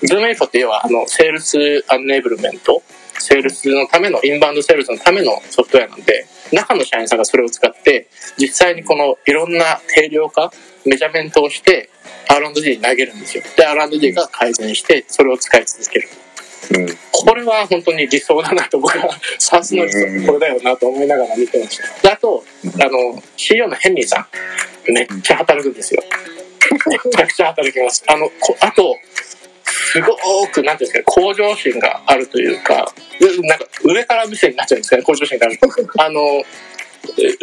[0.03, 2.83] ZoomInfo って要はあの sales enablement
[3.19, 10.51] セールスのための inbound sales のためのソフトウェアなんで中の社員さんがそれを使って実際にこのいろんな定量化
[10.85, 11.89] measurement をして
[12.29, 13.43] R&D に投げるんですよ。
[13.55, 16.09] で R&D が改善してそれを使い続ける。
[16.77, 16.87] うん。
[17.11, 22.01] これは本当に理想だなと僕は SaaS の理想これだよなと思いながら見てました。
[22.01, 22.43] であと
[22.81, 24.27] あの CEO のヘンリーさん。
[24.91, 26.03] めっちゃ働くんですよ。
[26.87, 28.03] めちゃくちゃ働きます。
[28.07, 28.95] あのこあと
[29.95, 35.59] すごくなんていうんですかね向上心があるというかうなんか上から目線になっちゃうんですかね向上心がある
[35.99, 36.43] あの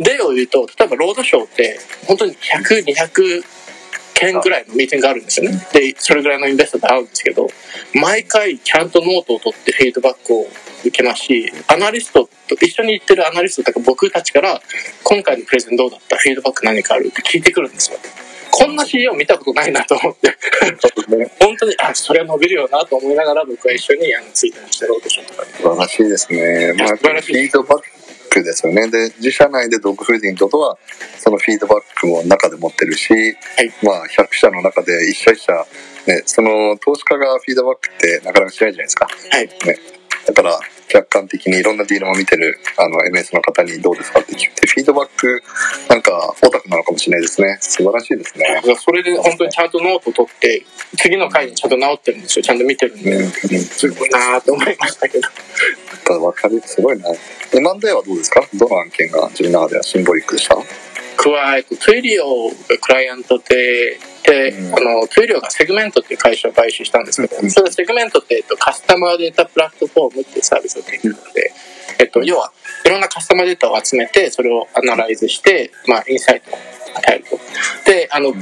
[0.04, 3.42] 例を言うと例えばロードショーって本当に100200
[4.14, 5.66] 件ぐらいのミーティングがあるんですよね。
[5.72, 7.48] でそれぐらいの investor で会うんですけど
[7.94, 10.46] 毎回ちゃんとノートを取ってフィードバックを
[10.84, 14.60] 受けますしアナリストと一緒に行ってるアナリストとか僕たちから
[15.04, 16.16] 今回のプレゼンどうだった？
[16.18, 17.06] フィードバック何かある？
[17.08, 17.98] って聞いてくるんですよ
[18.52, 20.36] こんな CEO 見たことないなと思って。
[21.40, 26.74] 本当にあそれは伸びるよなと思いながら僕は一緒にあのついてましたロードショーとかに素晴らしいですね。
[26.78, 27.82] まあ、フィードバッ
[28.30, 28.88] クですよね。
[28.90, 30.78] で、自社内でドッグフーディングとは、
[31.18, 33.36] そのフィードバックも中で持ってるし、い。
[33.82, 35.52] まあ、100社の中で一社一社、
[36.06, 39.06] ね、その投資家がフィードバックってなかなかしないじゃないですか。
[39.06, 39.46] はい。
[39.46, 39.78] ね、
[40.26, 40.60] だから
[40.92, 45.42] 客観的にいろんな deal も見てるあの MS の方にどうですかって聞いてフィードバック
[45.88, 47.56] なんかオタクなのかもしれないですね。
[47.60, 48.60] 素晴らしいですね。
[48.78, 50.62] それで本当にちゃんとノート取って
[50.98, 52.42] 次の回にちゃんと直ってるんですよ。
[52.42, 55.28] ちゃんと見てるんうん、でうん、すごいなと思いましたけど。
[56.22, 57.08] わかるすごいな。
[57.54, 58.46] M&A はどうですか？
[58.54, 60.56] どの案件が自分の中では symbolic でした？
[61.16, 64.74] 加えて Twilio がクライアントでで、うん。
[64.74, 67.50] あの Twilio が Segment っていう会社を買収したんですけど、うん。
[67.50, 71.52] それ Segment って、えっと、 customer data platform っていうサービスを提供して、
[72.00, 72.52] えっと、要は
[72.84, 76.54] いろんな customer data を集めてそれを analyze して、まあ、 insight を
[76.98, 77.38] 与えると。
[77.90, 78.32] であの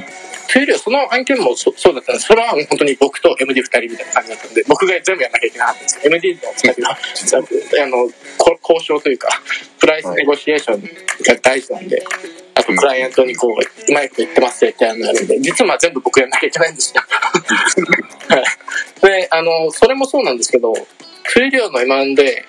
[0.52, 2.26] Twilio その案件もそそうだったんです。
[2.26, 6.00] それは本当に僕と MD2 人みたいな感じだったんで僕が全部やんなきゃいけなかったんです。
[6.04, 6.98] MD の2人は
[7.84, 9.28] あのこ交渉というか
[9.78, 12.02] price negotiation が大事なんで、
[12.54, 17.02] あとクライアントにこう、うまいこと言ってますよってあるんで、実は全部僕やんなきゃいけないんですよ。
[18.28, 18.44] はい。
[19.00, 22.44] で、あの、それもそうなんですけど、 Twilio の M&A、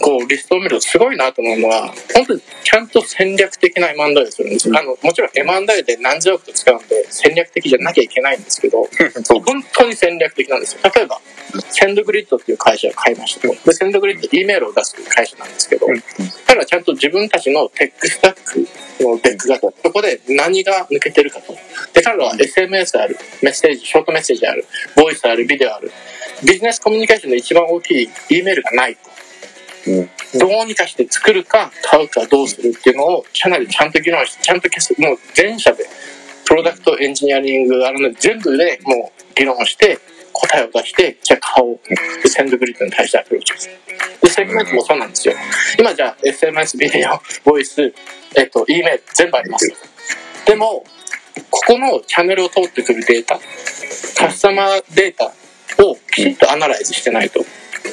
[0.00, 4.78] こう、リストを見るとすごいなと思うのは、本当にちゃんと戦略的な M&A をするんですよ。
[4.78, 8.88] あの、もちろん M&A で何十億と使うんで、戦略的じゃなきゃいけないんですけど、
[9.44, 10.80] 本当に戦略的なんですよ。
[10.94, 11.20] 例えば、
[11.70, 13.54] SendGrid っていう会社を買いましたと。
[13.64, 15.86] で、 SendGrid E メールを出す会社なんですけど、
[16.46, 18.60] 彼らはちゃんと自分たちの tech stack
[19.04, 21.52] の deck があってそこで何が抜けてるかと。
[21.92, 25.90] で、彼らは SMS ある、メッセージ、ショートメッセージある、ボイスある、ビデオある。
[26.44, 29.10] ビジネスコミュニケーションの一番大きい E メールがないと。
[30.38, 35.84] どうにかして作るか買うかどうするっていうのを社内でちゃんと議論してちゃんと消すもう全社で
[36.46, 39.98] プロダクトエンジニアリングあるので全部でもう議論して
[40.32, 43.70] 答えを出してじゃあ買おう SendGrid に対してアプローチです
[44.22, 45.34] で Segment もそうなんですよ。
[45.78, 47.94] 今じゃあ SMS ビデオボイス、
[48.36, 49.72] えっと、E メール全部あります
[50.46, 50.84] でも
[51.50, 53.38] ここのチャンネルを通ってくるデータ
[54.16, 55.32] customer data
[55.82, 57.40] をきちんと analyze してないと。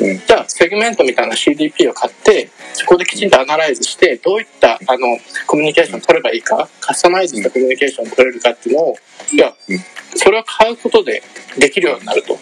[0.02, 8.96] うんじゃあ Segment みたいな CDP を買ってそこできちんと analyze してどういったあのコミュニケーションを取ればいいかカスタマイズしたコミュニケーションを取れるかっていうのを
[9.34, 9.80] いやうん。
[10.16, 11.22] それを買うことで
[11.60, 12.38] できるようになると。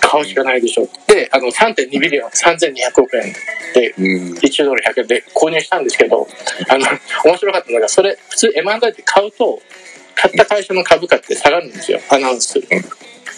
[0.00, 0.88] 買うしかないでしょう。
[1.06, 3.32] であの3.2 billion 3200億円
[3.74, 4.32] でうん。
[4.34, 6.26] 1ドル100円で購入したんですけど
[6.68, 6.86] あの
[7.24, 9.60] 面白かったのがそれ普通 M&A って買うと
[10.14, 12.00] 買った会社の株価って下がるんですよ。
[12.10, 12.66] アナウンスする。
[12.66, 12.74] と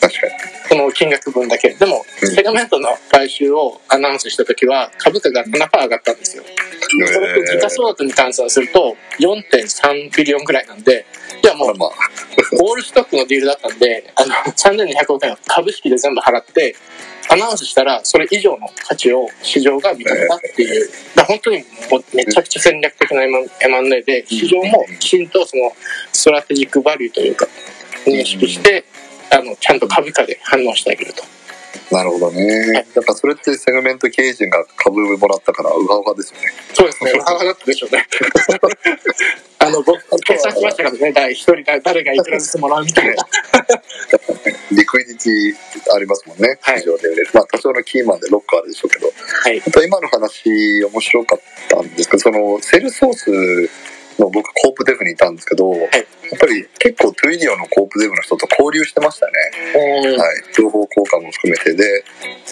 [0.02, 0.32] 確かに。
[0.68, 1.70] この金額分だけ。
[1.70, 2.28] でもうん。
[2.28, 6.42] セグメントの買収をアナウンスした時は株価が7%上がったんですよ。
[6.90, 11.06] それと時価総額に換算すると4.3ビリオンぐらいなんで
[11.42, 11.90] いやもうまあまあ。
[12.60, 16.74] オールストックのディールだったんであの3200億円を株式で全部払って
[17.30, 21.58] アナウンスしたらそれ以上の価値を市場が認めたっていう、だから本当に
[21.90, 25.72] もうめちゃくちゃ戦略的な M&A で市場もきちんとその
[26.12, 27.46] ストラテジックバリューというか
[28.06, 28.84] 認識して
[29.32, 31.24] あのちゃんと株価で反応してあげると。
[31.90, 32.72] なるほどね。
[32.72, 36.46] やっぱそれってセグメント経営陣が株もらったからうがうがですよね。
[36.74, 38.06] そうですね、母だったでしょうね。
[39.58, 43.14] あの、僕、計算しましたからね、第一人が誰がいくらずつもらうみたいな。
[44.72, 46.58] liquidity ありますもんね。
[46.60, 46.84] はい。
[47.32, 49.12] まあ多少のキーマンでロックあるでしょうけど。
[49.44, 49.62] はい。
[49.64, 53.70] あと今の話面白かったんですけどその Salesforce
[54.18, 59.32] の僕 corp dev にいたんですけど、やっぱり結構トゥイディオのコープデブの人と交流してましたね、
[60.16, 62.04] はい、情報交換も含めてで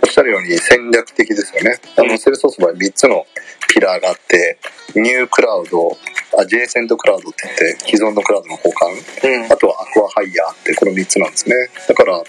[0.04, 1.78] おっしゃるように戦略的ですよね。
[1.96, 3.26] あの Salesforce の場合3つの
[3.72, 4.58] pillar があって
[4.94, 9.44] new cloud adjacent cloud って言って既存のクラウドの互換。
[9.44, 9.52] うん。
[9.52, 11.54] あとは acqui-hire ってこの3つなんですね。
[11.88, 12.22] だから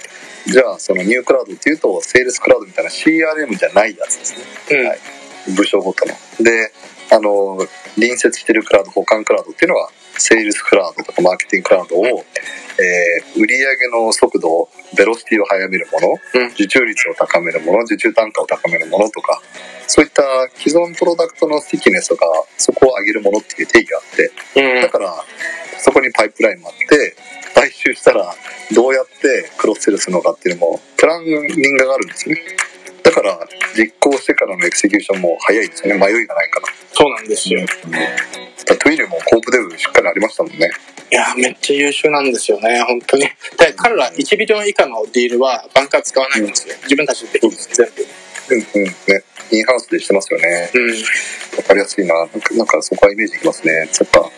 [0.48, 4.46] じゃあその new cloud っていうと Sales Cloud みたいな CRM じゃないやつですね。
[4.80, 4.88] うん。
[4.88, 5.00] はい。
[5.56, 6.14] 部署ごとの。
[6.44, 6.72] で
[7.12, 7.58] あの
[7.96, 12.22] 隣接してるクラウド補完クラウドっていうのは Sales Cloud とか Marketing Cloud を、えー
[13.38, 16.48] 売上の速度 velocity を速めるものうん。
[16.52, 19.42] 受注率を高めるもの受注単価を高めるものとか
[19.88, 20.24] そういった
[20.56, 22.26] 既存プロダクトの stickiness とか
[22.58, 24.90] そこを上げるものっていう定義があってうんだ。
[24.90, 25.14] から
[25.80, 27.16] そこにパイプラインもあって
[27.54, 28.34] 買収したら
[28.74, 32.36] どうやってクロスセルするのかっていうのもプランニングがあるんですね
[33.04, 33.40] だから
[33.76, 36.68] 実行してからの execution も早いですよね迷いがないから
[37.02, 37.66] そうなんですよ。
[38.68, 40.70] だ Twilio も corp dev しっかりありましたもんね
[41.12, 43.24] いや、めっちゃ優秀なんですよね、本当に。
[43.24, 46.76] で、彼ら1 billion 以下の deal は banker 使わないんですよ。
[46.84, 48.06] 自分たちでできるんです、全部。
[48.54, 50.92] うんうんね in-house でしてますよねうん。
[51.58, 54.30] わかりやすいななんかそこはイメージいきますねやっぱ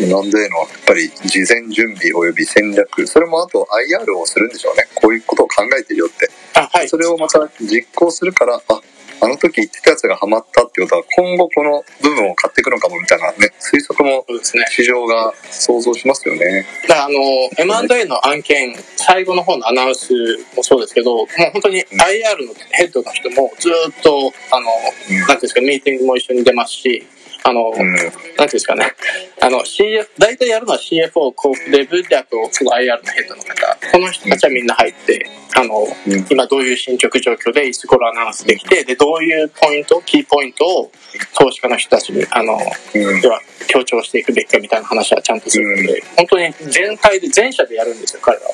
[0.00, 6.88] なんでのやっぱり事前準備および戦略それもあと IR をするんでしょうねこういうことを考えてるよってあ、はい。
[6.88, 8.80] それをまた実行するからあ
[9.20, 14.64] あの時言ってたやつがハマったってことは今後この部分を買っていくのかもみたいなね推測もそうですね。
[14.70, 16.66] 市場が想像しますよね。
[16.88, 17.18] だからあの
[17.58, 20.12] M&A の案件最後の方のアナウンス
[20.56, 24.70] もそうですけどもう本当に IR のヘッドの人もずっとあの、
[25.10, 25.18] うん。
[25.20, 27.06] なんていうんですかミーティングも一緒に出ますし
[27.44, 27.92] あの、うん。
[27.92, 28.92] なんていうんですかね。
[29.40, 33.78] あの CF 大体やるのは CFO コープデブであとその IR のヘッドの方。
[33.92, 36.26] この人たちはみんな入ってあのうん。
[36.30, 40.92] 今どういう進捗状況でいつ頃アナウンスできてでどういうポイントキーポイントを
[41.38, 42.58] 投資家の人たちにあの
[42.94, 43.20] うん。
[43.20, 48.50] 要は強調していくべきかみたいな話はちゃんとするので、本当に全体で全社でやるんですよ彼らは。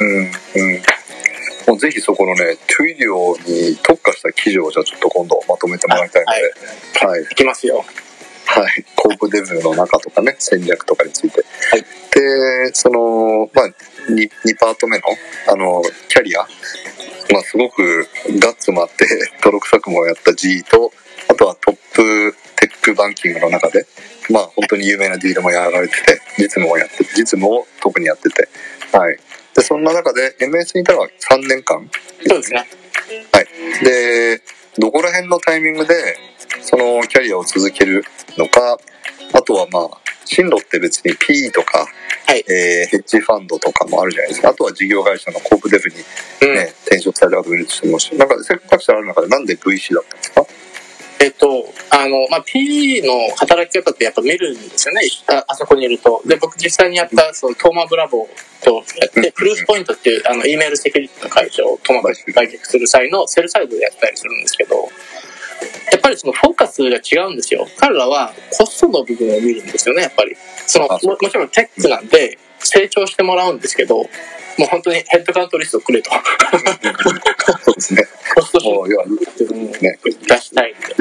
[0.00, 0.08] うん。
[0.18, 0.82] うん。
[1.68, 7.06] もうぜひそこのね Twilio に特化した記事をじゃあちょっと今度まとめてもらいたいので。
[7.06, 7.84] はい、いきますよ
[8.50, 11.82] はい、 corp dev の中とかね戦略とかについて、はい。
[11.82, 13.66] でそのまあ
[14.10, 15.04] 2, 2パート目の
[15.48, 16.40] あのキャリア。
[17.30, 18.08] まあすごく
[18.40, 19.06] ガッツもあって
[19.44, 20.92] 泥臭くもやった G と
[21.28, 23.86] あとは top tech banking の中で
[24.30, 28.48] まあ本当に有名な deal もやられてて実務をやってて実務を特にやってて。
[28.92, 29.18] はい。
[29.54, 31.90] でそんな中で MS にいたのは3年間。
[32.26, 32.66] そうですね。
[33.32, 34.40] はい、で
[34.78, 36.16] どこら辺のタイミングで
[36.62, 38.04] そのキャリアを続ける
[38.36, 38.78] のか
[39.32, 41.86] あとはまあ進路って別に PE とか、
[42.26, 42.44] はい。
[42.48, 44.50] えーヘッジファンドとかもあるじゃないですか。
[44.50, 45.96] あとは事業会社のコープデブに、
[46.42, 46.54] うん。
[46.54, 50.44] ね転職された方もいるとしなんかせっかくある中でなんで VC だったんですか？
[51.20, 55.00] えっとあの、まあ、PE の働き方ってやっぱ見るんですよね。
[55.28, 56.20] ああそこにいると。
[56.26, 59.32] で僕実際にやったそのトーマブラボーとやって、うん。
[59.32, 64.88] プルーフポイントっていうあの E メールセキュリティの会社をトーマが売却する際のセルサイドでやったりするんですけど
[65.92, 70.36] やっぱりそのフォーカスが違うんですよ彼らはコストの部分を見るんですよねやっぱり
[70.66, 74.04] そのももちろんテックなんで成長してもらうんですけども
[74.64, 76.10] う本当にヘッドカウントリストくれと
[77.68, 78.02] そうですね。
[78.34, 80.94] コストもう、要は、ね出したいんで。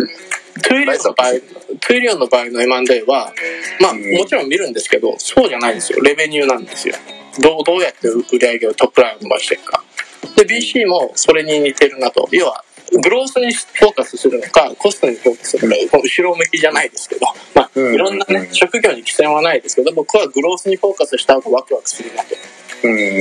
[0.63, 1.31] Twilio の場合、
[1.79, 3.33] Twilio の場合の M&A は、
[3.79, 6.01] まあ、うんもちろん見るんですけど、そうじゃないんですよ。
[6.01, 6.95] revenue なんですよ。
[7.39, 9.83] どう、どうやって売り上げを top line を伸ばしていくか。
[10.35, 12.27] で、 VC もそれに似てるなと。
[12.31, 17.21] 要は、 growth にフォーカスするのか、コストにフォーカスするのか、後ろ向きじゃないですけど、
[17.53, 22.35] まあ、うんいろんなねう、ん職業に貴賤はないですけど、僕は growth にフォーカスした方がワクワクするなと。
[22.83, 23.19] うん。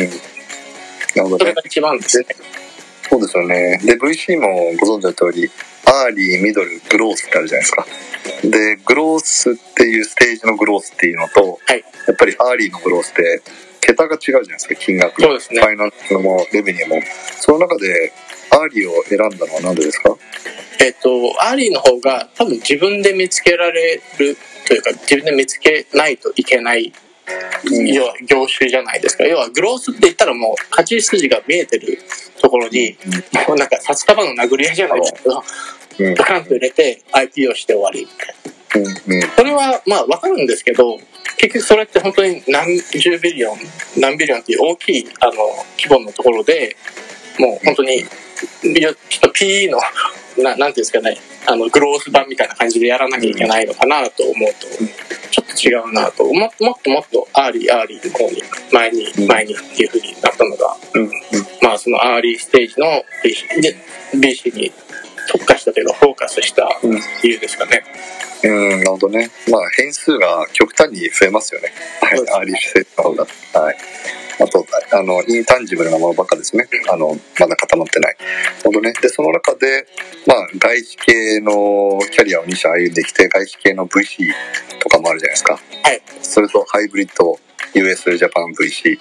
[1.17, 1.63] なるほどねそれが。
[1.65, 2.27] 一番ですね。
[3.09, 3.81] そうですよね。
[3.85, 5.51] で、VC もご存知の通り、
[5.85, 7.87] early、middle、growth ってあるじゃないですか。
[8.45, 13.43] で、 growth っていうステージの growth っていうのと、はいやっぱり early の growth って、
[13.81, 17.01] 桁が違うじゃないですか、金額そうですねファイナンスも、 revenue も。
[17.41, 18.13] その中で、
[18.57, 20.17] early を選んだのは何でですか？
[20.81, 21.09] えっと、
[21.41, 24.37] early の方が多分自分で見つけられる
[24.67, 26.93] というか自分で見つけないといけない、うん
[27.89, 31.99] 要は業種じゃないですか要は growth って言ったらもう勝ち筋が見えてる
[32.41, 32.97] ところに、
[33.49, 35.43] もうなんか札束の殴り合いじゃないですけど
[35.99, 36.15] うん。
[36.15, 39.15] ドカンと入れて IP をして終わりみたいなうん。
[39.15, 39.23] うん。
[39.37, 40.99] それはまあ分かるんですけど
[41.39, 43.59] 結局それって本当に何十 billion
[43.99, 45.33] 何 billion っていう大きいあの
[45.77, 46.77] 規模のところで
[47.41, 48.05] もう本当に
[48.37, 49.79] ちょっと PE の
[50.43, 51.17] ななんていうんですかね
[51.47, 54.67] あの growth 版みたいな感じでやらなきゃいけないのかなと思うと
[55.31, 56.51] ちょっと違うなとももっ
[56.83, 61.11] ともっと early early の方に前にうん前にっていうふうになったのがうん。
[61.63, 62.87] まあそのアーリーステージの
[64.15, 64.73] BC に
[65.29, 67.83] 特化したというかフォーカスしたうん理由ですかね。
[68.45, 69.31] うん、なるほどね。
[69.51, 71.73] まあ、変数が極端に増えますよね。
[72.01, 73.27] はい early stage の方が。
[73.55, 73.77] はい。
[74.39, 76.69] あと、あの、 intangible なものばっかですね。
[76.91, 78.17] あの、まだ固まってない。
[78.63, 78.93] ほどね。
[79.01, 79.87] で、その中で、
[80.27, 84.29] まあ、外資系のキャリアを2社歩んできて、外資系の VC
[84.81, 85.55] とかもあるじゃないですか。
[85.55, 85.59] は
[85.93, 86.03] い。
[86.21, 87.39] それと、ハイブリッド
[87.75, 88.99] US ジャパン VC。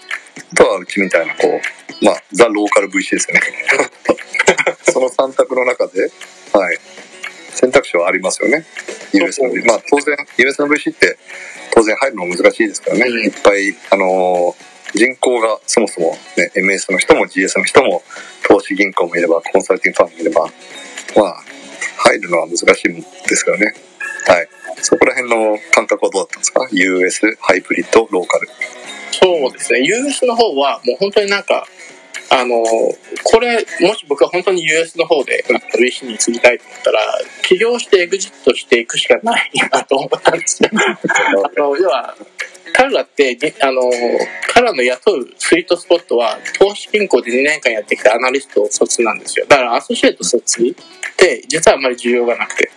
[0.53, 1.59] あとは、うちみたいな、こ
[2.01, 3.41] う、まあ、ザ・ローカル VC ですよね。
[4.83, 6.09] その3択の中で、
[6.53, 6.77] はい。
[7.51, 8.65] 選択肢はありますよね。
[9.13, 9.65] US の VC。
[9.65, 11.17] まあ当然、US の VC って
[11.73, 13.07] 当然入るの難しいですからね。
[13.07, 18.01] うんいっぱい、あのー人口がそもそもね、MS の人も GS の人も
[18.47, 21.43] 投資銀行もいれば、コンサルティングファンもいれば、まあ、
[21.97, 23.73] 入るのは難しいんですけどね。
[24.27, 24.47] はい。
[24.81, 28.49] そこら辺の感覚はどうだったんですか ?US、ハイブリッド、ローカル。
[29.25, 31.65] そうですね US の方はもう本当になんか
[32.29, 32.63] あの
[33.23, 35.45] これもし僕は本当に US の方で
[35.79, 36.99] VC に継ぎたいと思ったら
[37.43, 42.15] 起業してエグジットしていくしかないなと思ったんですよ あの要は
[42.75, 43.81] 彼らってにあの
[44.53, 49.45] 彼らの雇うスイートスポットは投資銀行で2年間やってきたアナリスト卒なんですよ。
[49.47, 52.71] だからアソシエイト卒って実はあんまり需要がなくて。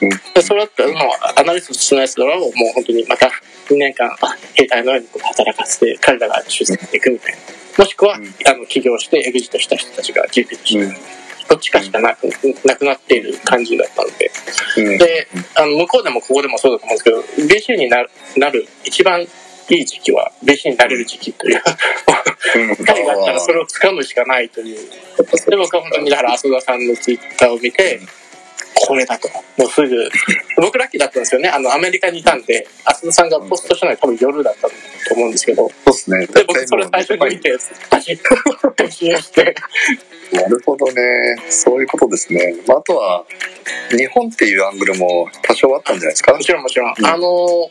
[0.00, 0.08] うん。
[0.08, 0.98] でそれだったらもう
[1.40, 3.26] アナリストしないやつらをもう本当にまた
[3.68, 7.38] 2年間あ兵隊のように働かせて彼らが出世していくみたいな。
[7.78, 8.24] もしくは、うん。
[8.46, 10.96] あの起業してエグジットした人たちが GP として、うん
[11.48, 12.28] どっちかしかなく
[12.64, 14.30] なくなっている感じだったので。
[14.76, 14.98] うん。
[14.98, 19.26] であの向こうでもここでもそうだと思うんですけど BC になるなる一番い
[19.70, 21.62] い時期は BC になれる時期という。
[22.56, 22.76] うん。
[22.76, 24.76] 機会があったらそれを掴むしかないという。
[25.48, 28.00] で僕は本当にだから浅田さんのツイッターを見て
[28.86, 29.28] これだと。
[29.56, 30.08] もうすぐ
[30.56, 31.48] 僕ラッキーだったんですよね。
[31.48, 34.74] あのアメリカにいたんで浅田さんがポストしたのは多分夜だったと
[35.14, 35.68] 思うんですけど。
[35.68, 36.26] そうですね。
[36.26, 37.56] で僕それ最初に見て
[37.90, 39.54] パチッと返信して
[40.32, 41.36] なるほどね。
[41.50, 42.54] そういうことですね。
[42.66, 43.24] まあ、あとは、
[43.90, 46.34] 日本っていうアングルも多少あったんじゃないですか？
[46.34, 47.06] もちろんもちろん、うん。
[47.06, 47.70] あのも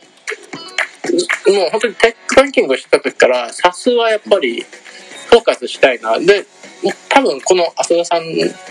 [1.70, 4.66] 本当にテックバンキングをしてた時からさすはやっぱり
[5.30, 6.18] フォーカスしたいな。
[6.18, 6.44] で
[7.08, 8.22] 多分この浅田さん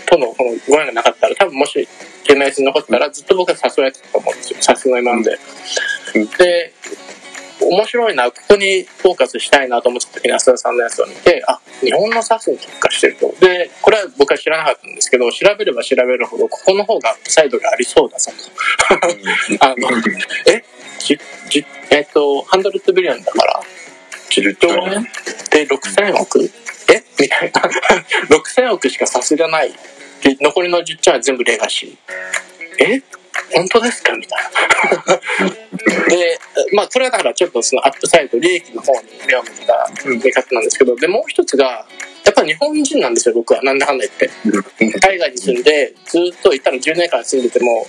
[0.06, 1.86] とのこのご縁がなかったら多分もし
[2.28, 4.58] MS に残ってたらずっと僕はさすをやってたと思うんですよ。
[4.60, 5.38] さすの今まで、
[6.14, 6.26] うん。
[6.26, 6.72] で
[7.60, 13.34] 面白いなここにフォーカスしたいなと思った時に浅田さんのやつを見てあ日本の SAS に特化してると。
[13.40, 18.94] でこれは僕は知らなかったんですけど調べれば調べるほどここの方がアップサイドがありそうだぞと。
[19.60, 19.88] あの
[20.46, 20.64] え
[20.98, 23.60] じじえっと100ビリオンだから
[24.28, 24.68] 切ると
[25.50, 26.50] で6000億？
[26.90, 27.02] え？
[27.20, 27.60] みたいな。
[28.36, 29.72] 6000億しかさすがない。
[30.22, 32.84] で残りの10兆は全部レガシー。
[32.84, 33.02] え？
[33.54, 34.12] 本当ですか？
[34.14, 34.42] みたい
[35.06, 35.20] な。
[36.08, 36.38] で
[36.72, 41.86] まあこれはだからちょっとそのアップサイド利益の方に目を向けた見方なんですけどでもう一つが
[42.28, 43.62] やっぱり日本人なんですよ僕は。
[43.62, 45.00] なんだかんだ言って。
[45.00, 47.86] 海外に住んでずっといたら10年間住んでても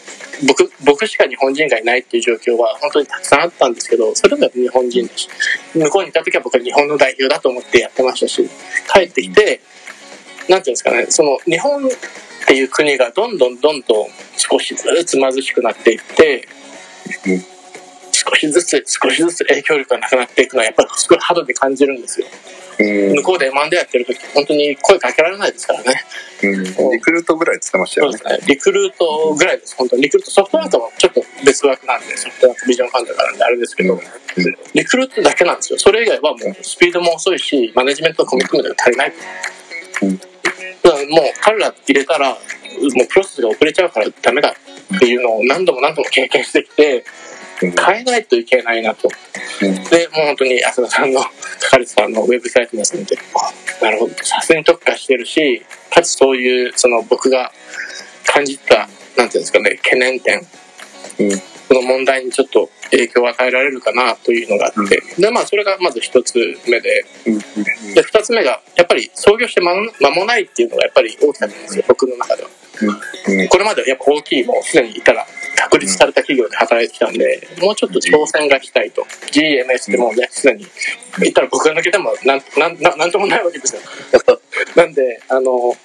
[0.48, 5.28] 僕僕しか日本人がいないっていう状況は本当にたくさんあったんですけどそれでも日本人だし
[5.76, 8.50] 向こうにいた時は僕は日本の代表だと思ってやってましたし
[8.94, 9.60] 帰ってきて
[10.48, 11.90] なんていうんですかねその日本っ
[12.48, 16.48] ていう国がどんどんどんどん少しずつ貧しくなっていって
[17.28, 17.60] うん。
[18.12, 22.28] 少しずつ少しずつ影響力がなくなっていくのはやっぱりすごい肌で感じるんですよ
[22.80, 23.16] うん。
[23.18, 26.02] 向こうで M&A やってる時本当に声かけられないですからね。
[26.44, 26.64] うん。
[26.92, 28.38] リクルートぐらいって言ってましたよね。
[28.38, 28.46] ね。
[28.48, 29.76] リクルートぐらいです。
[29.76, 34.00] 本当にリクルートソフトバンクはちょっと別枠なんでソフトバンクビジョンファンドからなんであれですけど、
[34.74, 35.80] リクルートだけなんですよ。
[35.80, 39.14] それ以外はもうスピードも遅いしマネジメントのコミットメントが足りない。
[40.04, 40.18] うん。
[40.18, 40.30] だか
[40.84, 44.56] らもう彼ら入れたらもうプロセスが遅れちゃうからダメだ
[44.96, 47.04] っていうのを何度も何度も経験してきてうん
[47.60, 49.10] 変えないといけないなと。
[49.62, 49.74] うん。
[49.86, 54.14] でもう本当に浅田さんの書かれてたあのウェブサイトのやつ見てあなるほど。
[54.24, 57.52] さすがに特化してるしかつそういうその僕が
[58.26, 60.40] 感じたなんていうんですかね懸念点。
[61.20, 61.30] うん。
[61.70, 67.06] この問題にちょっと影響を与えられるかなというのがあって、でまあそれがまず一つ目で。
[67.28, 67.40] うん。
[67.94, 72.50] で二つ目がやっぱり創業して間も間もないっていうのがやっぱり大きかったんですよ僕の中では
[72.82, 75.26] うんこれまではやっぱ大きいもうすでにいたら
[75.56, 79.06] 確立された企業で働いてきたんでもうちょっと挑戦がしたいと。
[79.32, 80.66] GMS ってもうねすでに
[81.20, 83.82] 言ったら僕が抜けてもなんなんなんなんともないわけですよ。
[84.76, 85.76] なんであの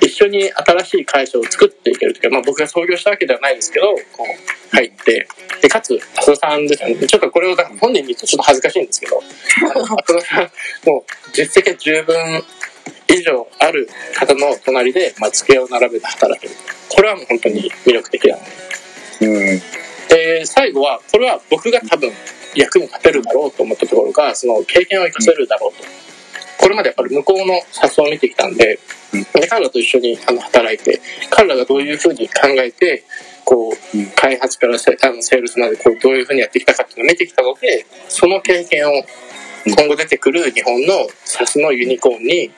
[0.00, 5.28] 一緒に新しい会社を作っていけるというか、まあ、僕が創業したわけではないですけどこう入って
[5.60, 7.06] でかつ浅田さんですよね。
[7.06, 9.22] ちょっとこれを本人に言うとちょっと恥ずかしいんですけど
[9.98, 12.42] 浅田さんもう実績が十分
[13.12, 16.54] 以上ある方の隣で、まあ、机を並べて働ける
[16.88, 18.42] これはもう本当に魅力的なの
[19.22, 19.60] うん。
[20.08, 22.10] で最後はこれは僕が多分
[22.54, 25.88] 役に立てるだろうと思ったところがその経験を生かせるだろうと。
[26.58, 28.78] これまでやっぱり向こうの発想を見てきたんで
[29.14, 29.22] うん。
[29.22, 31.00] で彼らと一緒にあの働いて
[31.30, 33.04] 彼らがどういうふうに考えて
[33.44, 34.06] こううん。
[34.10, 39.04] 開発からセあのセールスまでこうどういうふうにやってきたかっていうのを見てきたのでその経験を
[39.66, 42.50] 今後出てくる日本の SASS のユニコーンに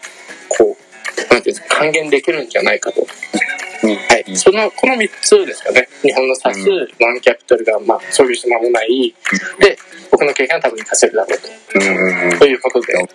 [0.59, 0.93] こう
[1.33, 3.01] なんていうんですか還元できるんじゃないかと。
[3.03, 3.91] うん。
[3.91, 5.89] はい、そのこの3つですかね。
[6.03, 7.05] 日本の SAS、うん。
[7.05, 9.15] ワンキャピタルが、まあ、創業して間もない。
[9.59, 9.77] で
[10.11, 12.31] 僕の経験は多分活かせるだろううん。
[12.33, 13.09] とということで、はい、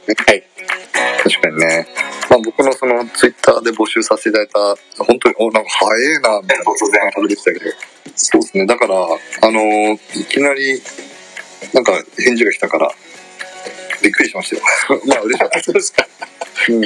[1.24, 1.88] 確かにね、
[2.30, 7.66] まあ、僕のそのツイッターで募集させていただいた本当におなんか早いなみたいな突然感じでしたけど。
[8.16, 8.66] そうですね。
[8.66, 10.82] だからあのいきなり
[11.74, 12.92] なんか返事が来たから
[14.02, 14.56] びっくりしました
[14.94, 15.02] よ。
[15.06, 15.74] まあ嬉しかった。
[15.74, 16.08] ですか
[16.70, 16.86] うん、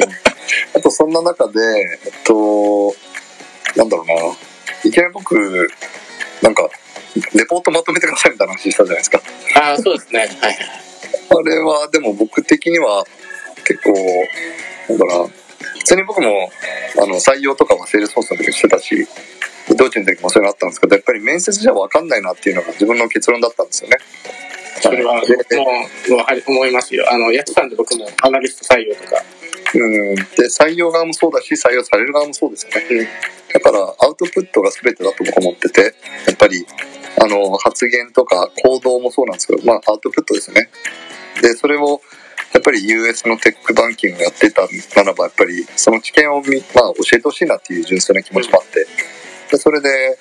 [0.75, 1.59] あとそんな中で
[2.05, 2.93] えっと
[3.75, 4.13] なんだろうな。
[4.83, 5.69] いきなり僕
[6.41, 6.69] なんか
[7.33, 9.21] レポートまとめてくださいみたいな話したじゃないですか。
[9.55, 10.19] あそうですね。
[10.19, 10.31] はい
[11.33, 13.05] あれはでも僕的には
[13.65, 13.93] 結構
[14.89, 15.33] なんだろうな。
[15.77, 16.51] 普通に僕も
[17.01, 19.07] あの採用とかは Salesforce の時してたし
[19.75, 23.97] 道中の時もそういうのあったんですけどやっぱり面接じゃ分かんないなっていうのが自分の結論だったんですよね。
[24.81, 27.05] それはでもう思いますよ。
[27.11, 29.23] あのやってたんで僕もアナリスト採用とか
[29.73, 33.07] うん、で採用側もそうだし採用される側もそうですよね、
[33.53, 35.81] だからアウトプットが全てだと僕思ってて
[36.27, 36.65] やっぱり
[37.21, 40.69] あの発言とか行動もそうなんですけどまあアウトプットですね。
[41.41, 42.01] でそれを
[42.53, 44.63] やっぱり US のテックバンキングをやってた
[44.95, 48.85] ならばやっぱりその知見を、まあ、教えてほしいなっていう純粋な気持ちもあって。
[49.51, 50.17] でそれで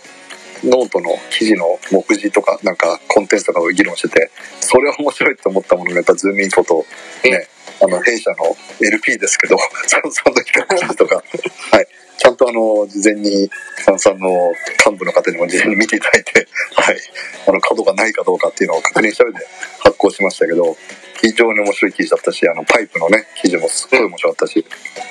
[0.64, 4.30] ノートの記事の目次とかなんかコンテンツとかを議論してて
[4.60, 6.86] それは面白いと思ったものがやっぱ ZoomInfo と
[7.24, 7.48] ね、
[7.82, 8.36] あの弊社の
[8.80, 9.56] LP ですけど
[9.86, 9.96] そ
[10.28, 11.16] の時から記事とか
[11.72, 11.86] はい。
[12.18, 14.52] ちゃんとあの事前に Sansan の
[14.84, 17.00] 幹部の方にも事前に見ていただいてはい。
[17.46, 19.38] あの角がないかどうかっていうのを確認した上で
[19.78, 20.76] 発行しましたけど
[21.20, 24.64] 非常に面白い記事だったしあのパイプのね記事もすごい面白かったし、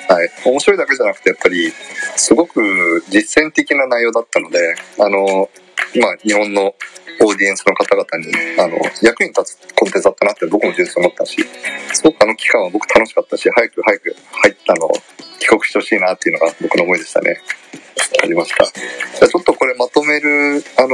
[0.08, 1.72] はい、面白いだけじゃなくてやっぱり
[2.16, 5.48] すごく実践的な内容だったのであの
[6.00, 6.74] まあ日本の
[7.22, 11.36] オーディエンスの方々にあの役に立つコンテンツだったなって僕も純粋に思ったし
[11.92, 14.88] すごくあの期間は僕楽しかったし早く早く入ったの
[15.38, 17.40] 帰国してほしいなっていうのが僕の思いでしたね。
[18.22, 18.64] ありました。
[18.64, 20.88] じゃあちょっとこれまとめるあの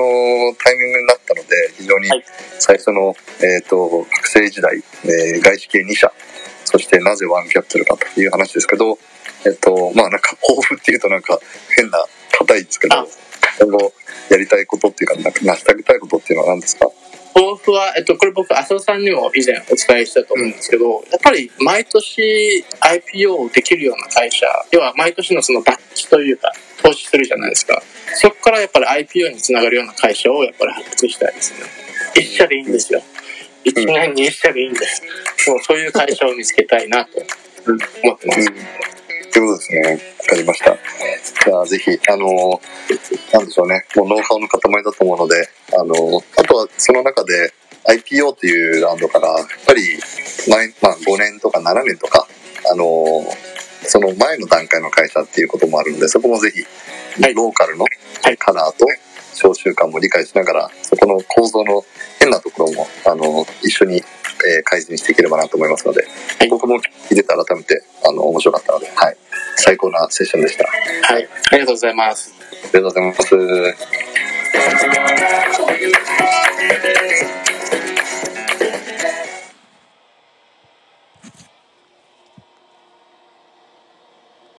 [0.62, 2.24] タイミングになったので非常にはい。
[2.58, 6.12] 最初の、えー、と学生時代、えー外資系2社
[6.64, 8.98] そしてなぜワンキャピタルかという話ですけど
[9.44, 11.38] えっ、とまあなんか抱負っていうとなんか
[11.76, 11.98] 変な
[12.38, 13.06] 硬いですけどあ。
[13.60, 13.92] 今後
[14.30, 16.86] やりたいことっていうかなんか成し遂げたいことっていうのは何ですか？
[17.34, 26.50] 抱負は、えっと、これ僕浅田さんにも以前お伝えしたと思うんですけど、やっぱり毎年 IPO できるような会社要は毎年のそのバッジというか
[26.86, 27.82] 投資するじゃないですか。
[28.14, 31.66] そこからやっぱり IPO につながるような会社をやっぱり発掘したいですね。
[32.14, 33.02] 一社でいいんですよ。
[33.64, 35.02] 1年に1社でいいんです。
[35.50, 37.18] もうそういう会社を見つけたいなと
[38.04, 38.46] 思ってます、うん。
[38.46, 40.00] ということですね。
[40.20, 40.78] わかりました。
[41.44, 42.60] じゃあ、ぜひ、あの、
[43.32, 47.52] なんでしょうね、もうノウハウの塊だと思うので、あの、あとはその中で
[47.84, 49.98] IPO っていうラウンドから、やっぱり
[50.48, 52.28] 前、まあ、5年とか7年とか、
[52.70, 52.84] あの、
[53.86, 56.62] その前の段階の会社っていうこともあるので、そこもぜひ、
[57.22, 58.86] はいローカルのはいカラーと、
[59.34, 61.84] 小習慣も理解しながらそこの構造の
[62.18, 66.06] 変なところもあの一緒に、えー改善していければなと思いますので、
[66.38, 69.16] はい僕も聞いてて改めてあの面白かったので、はい、
[69.56, 70.64] 最高なセッションでした。
[71.10, 71.28] あはい。
[71.52, 72.32] ありがとうございます。
[72.72, 73.14] りがとうございま
[77.30, 77.35] す。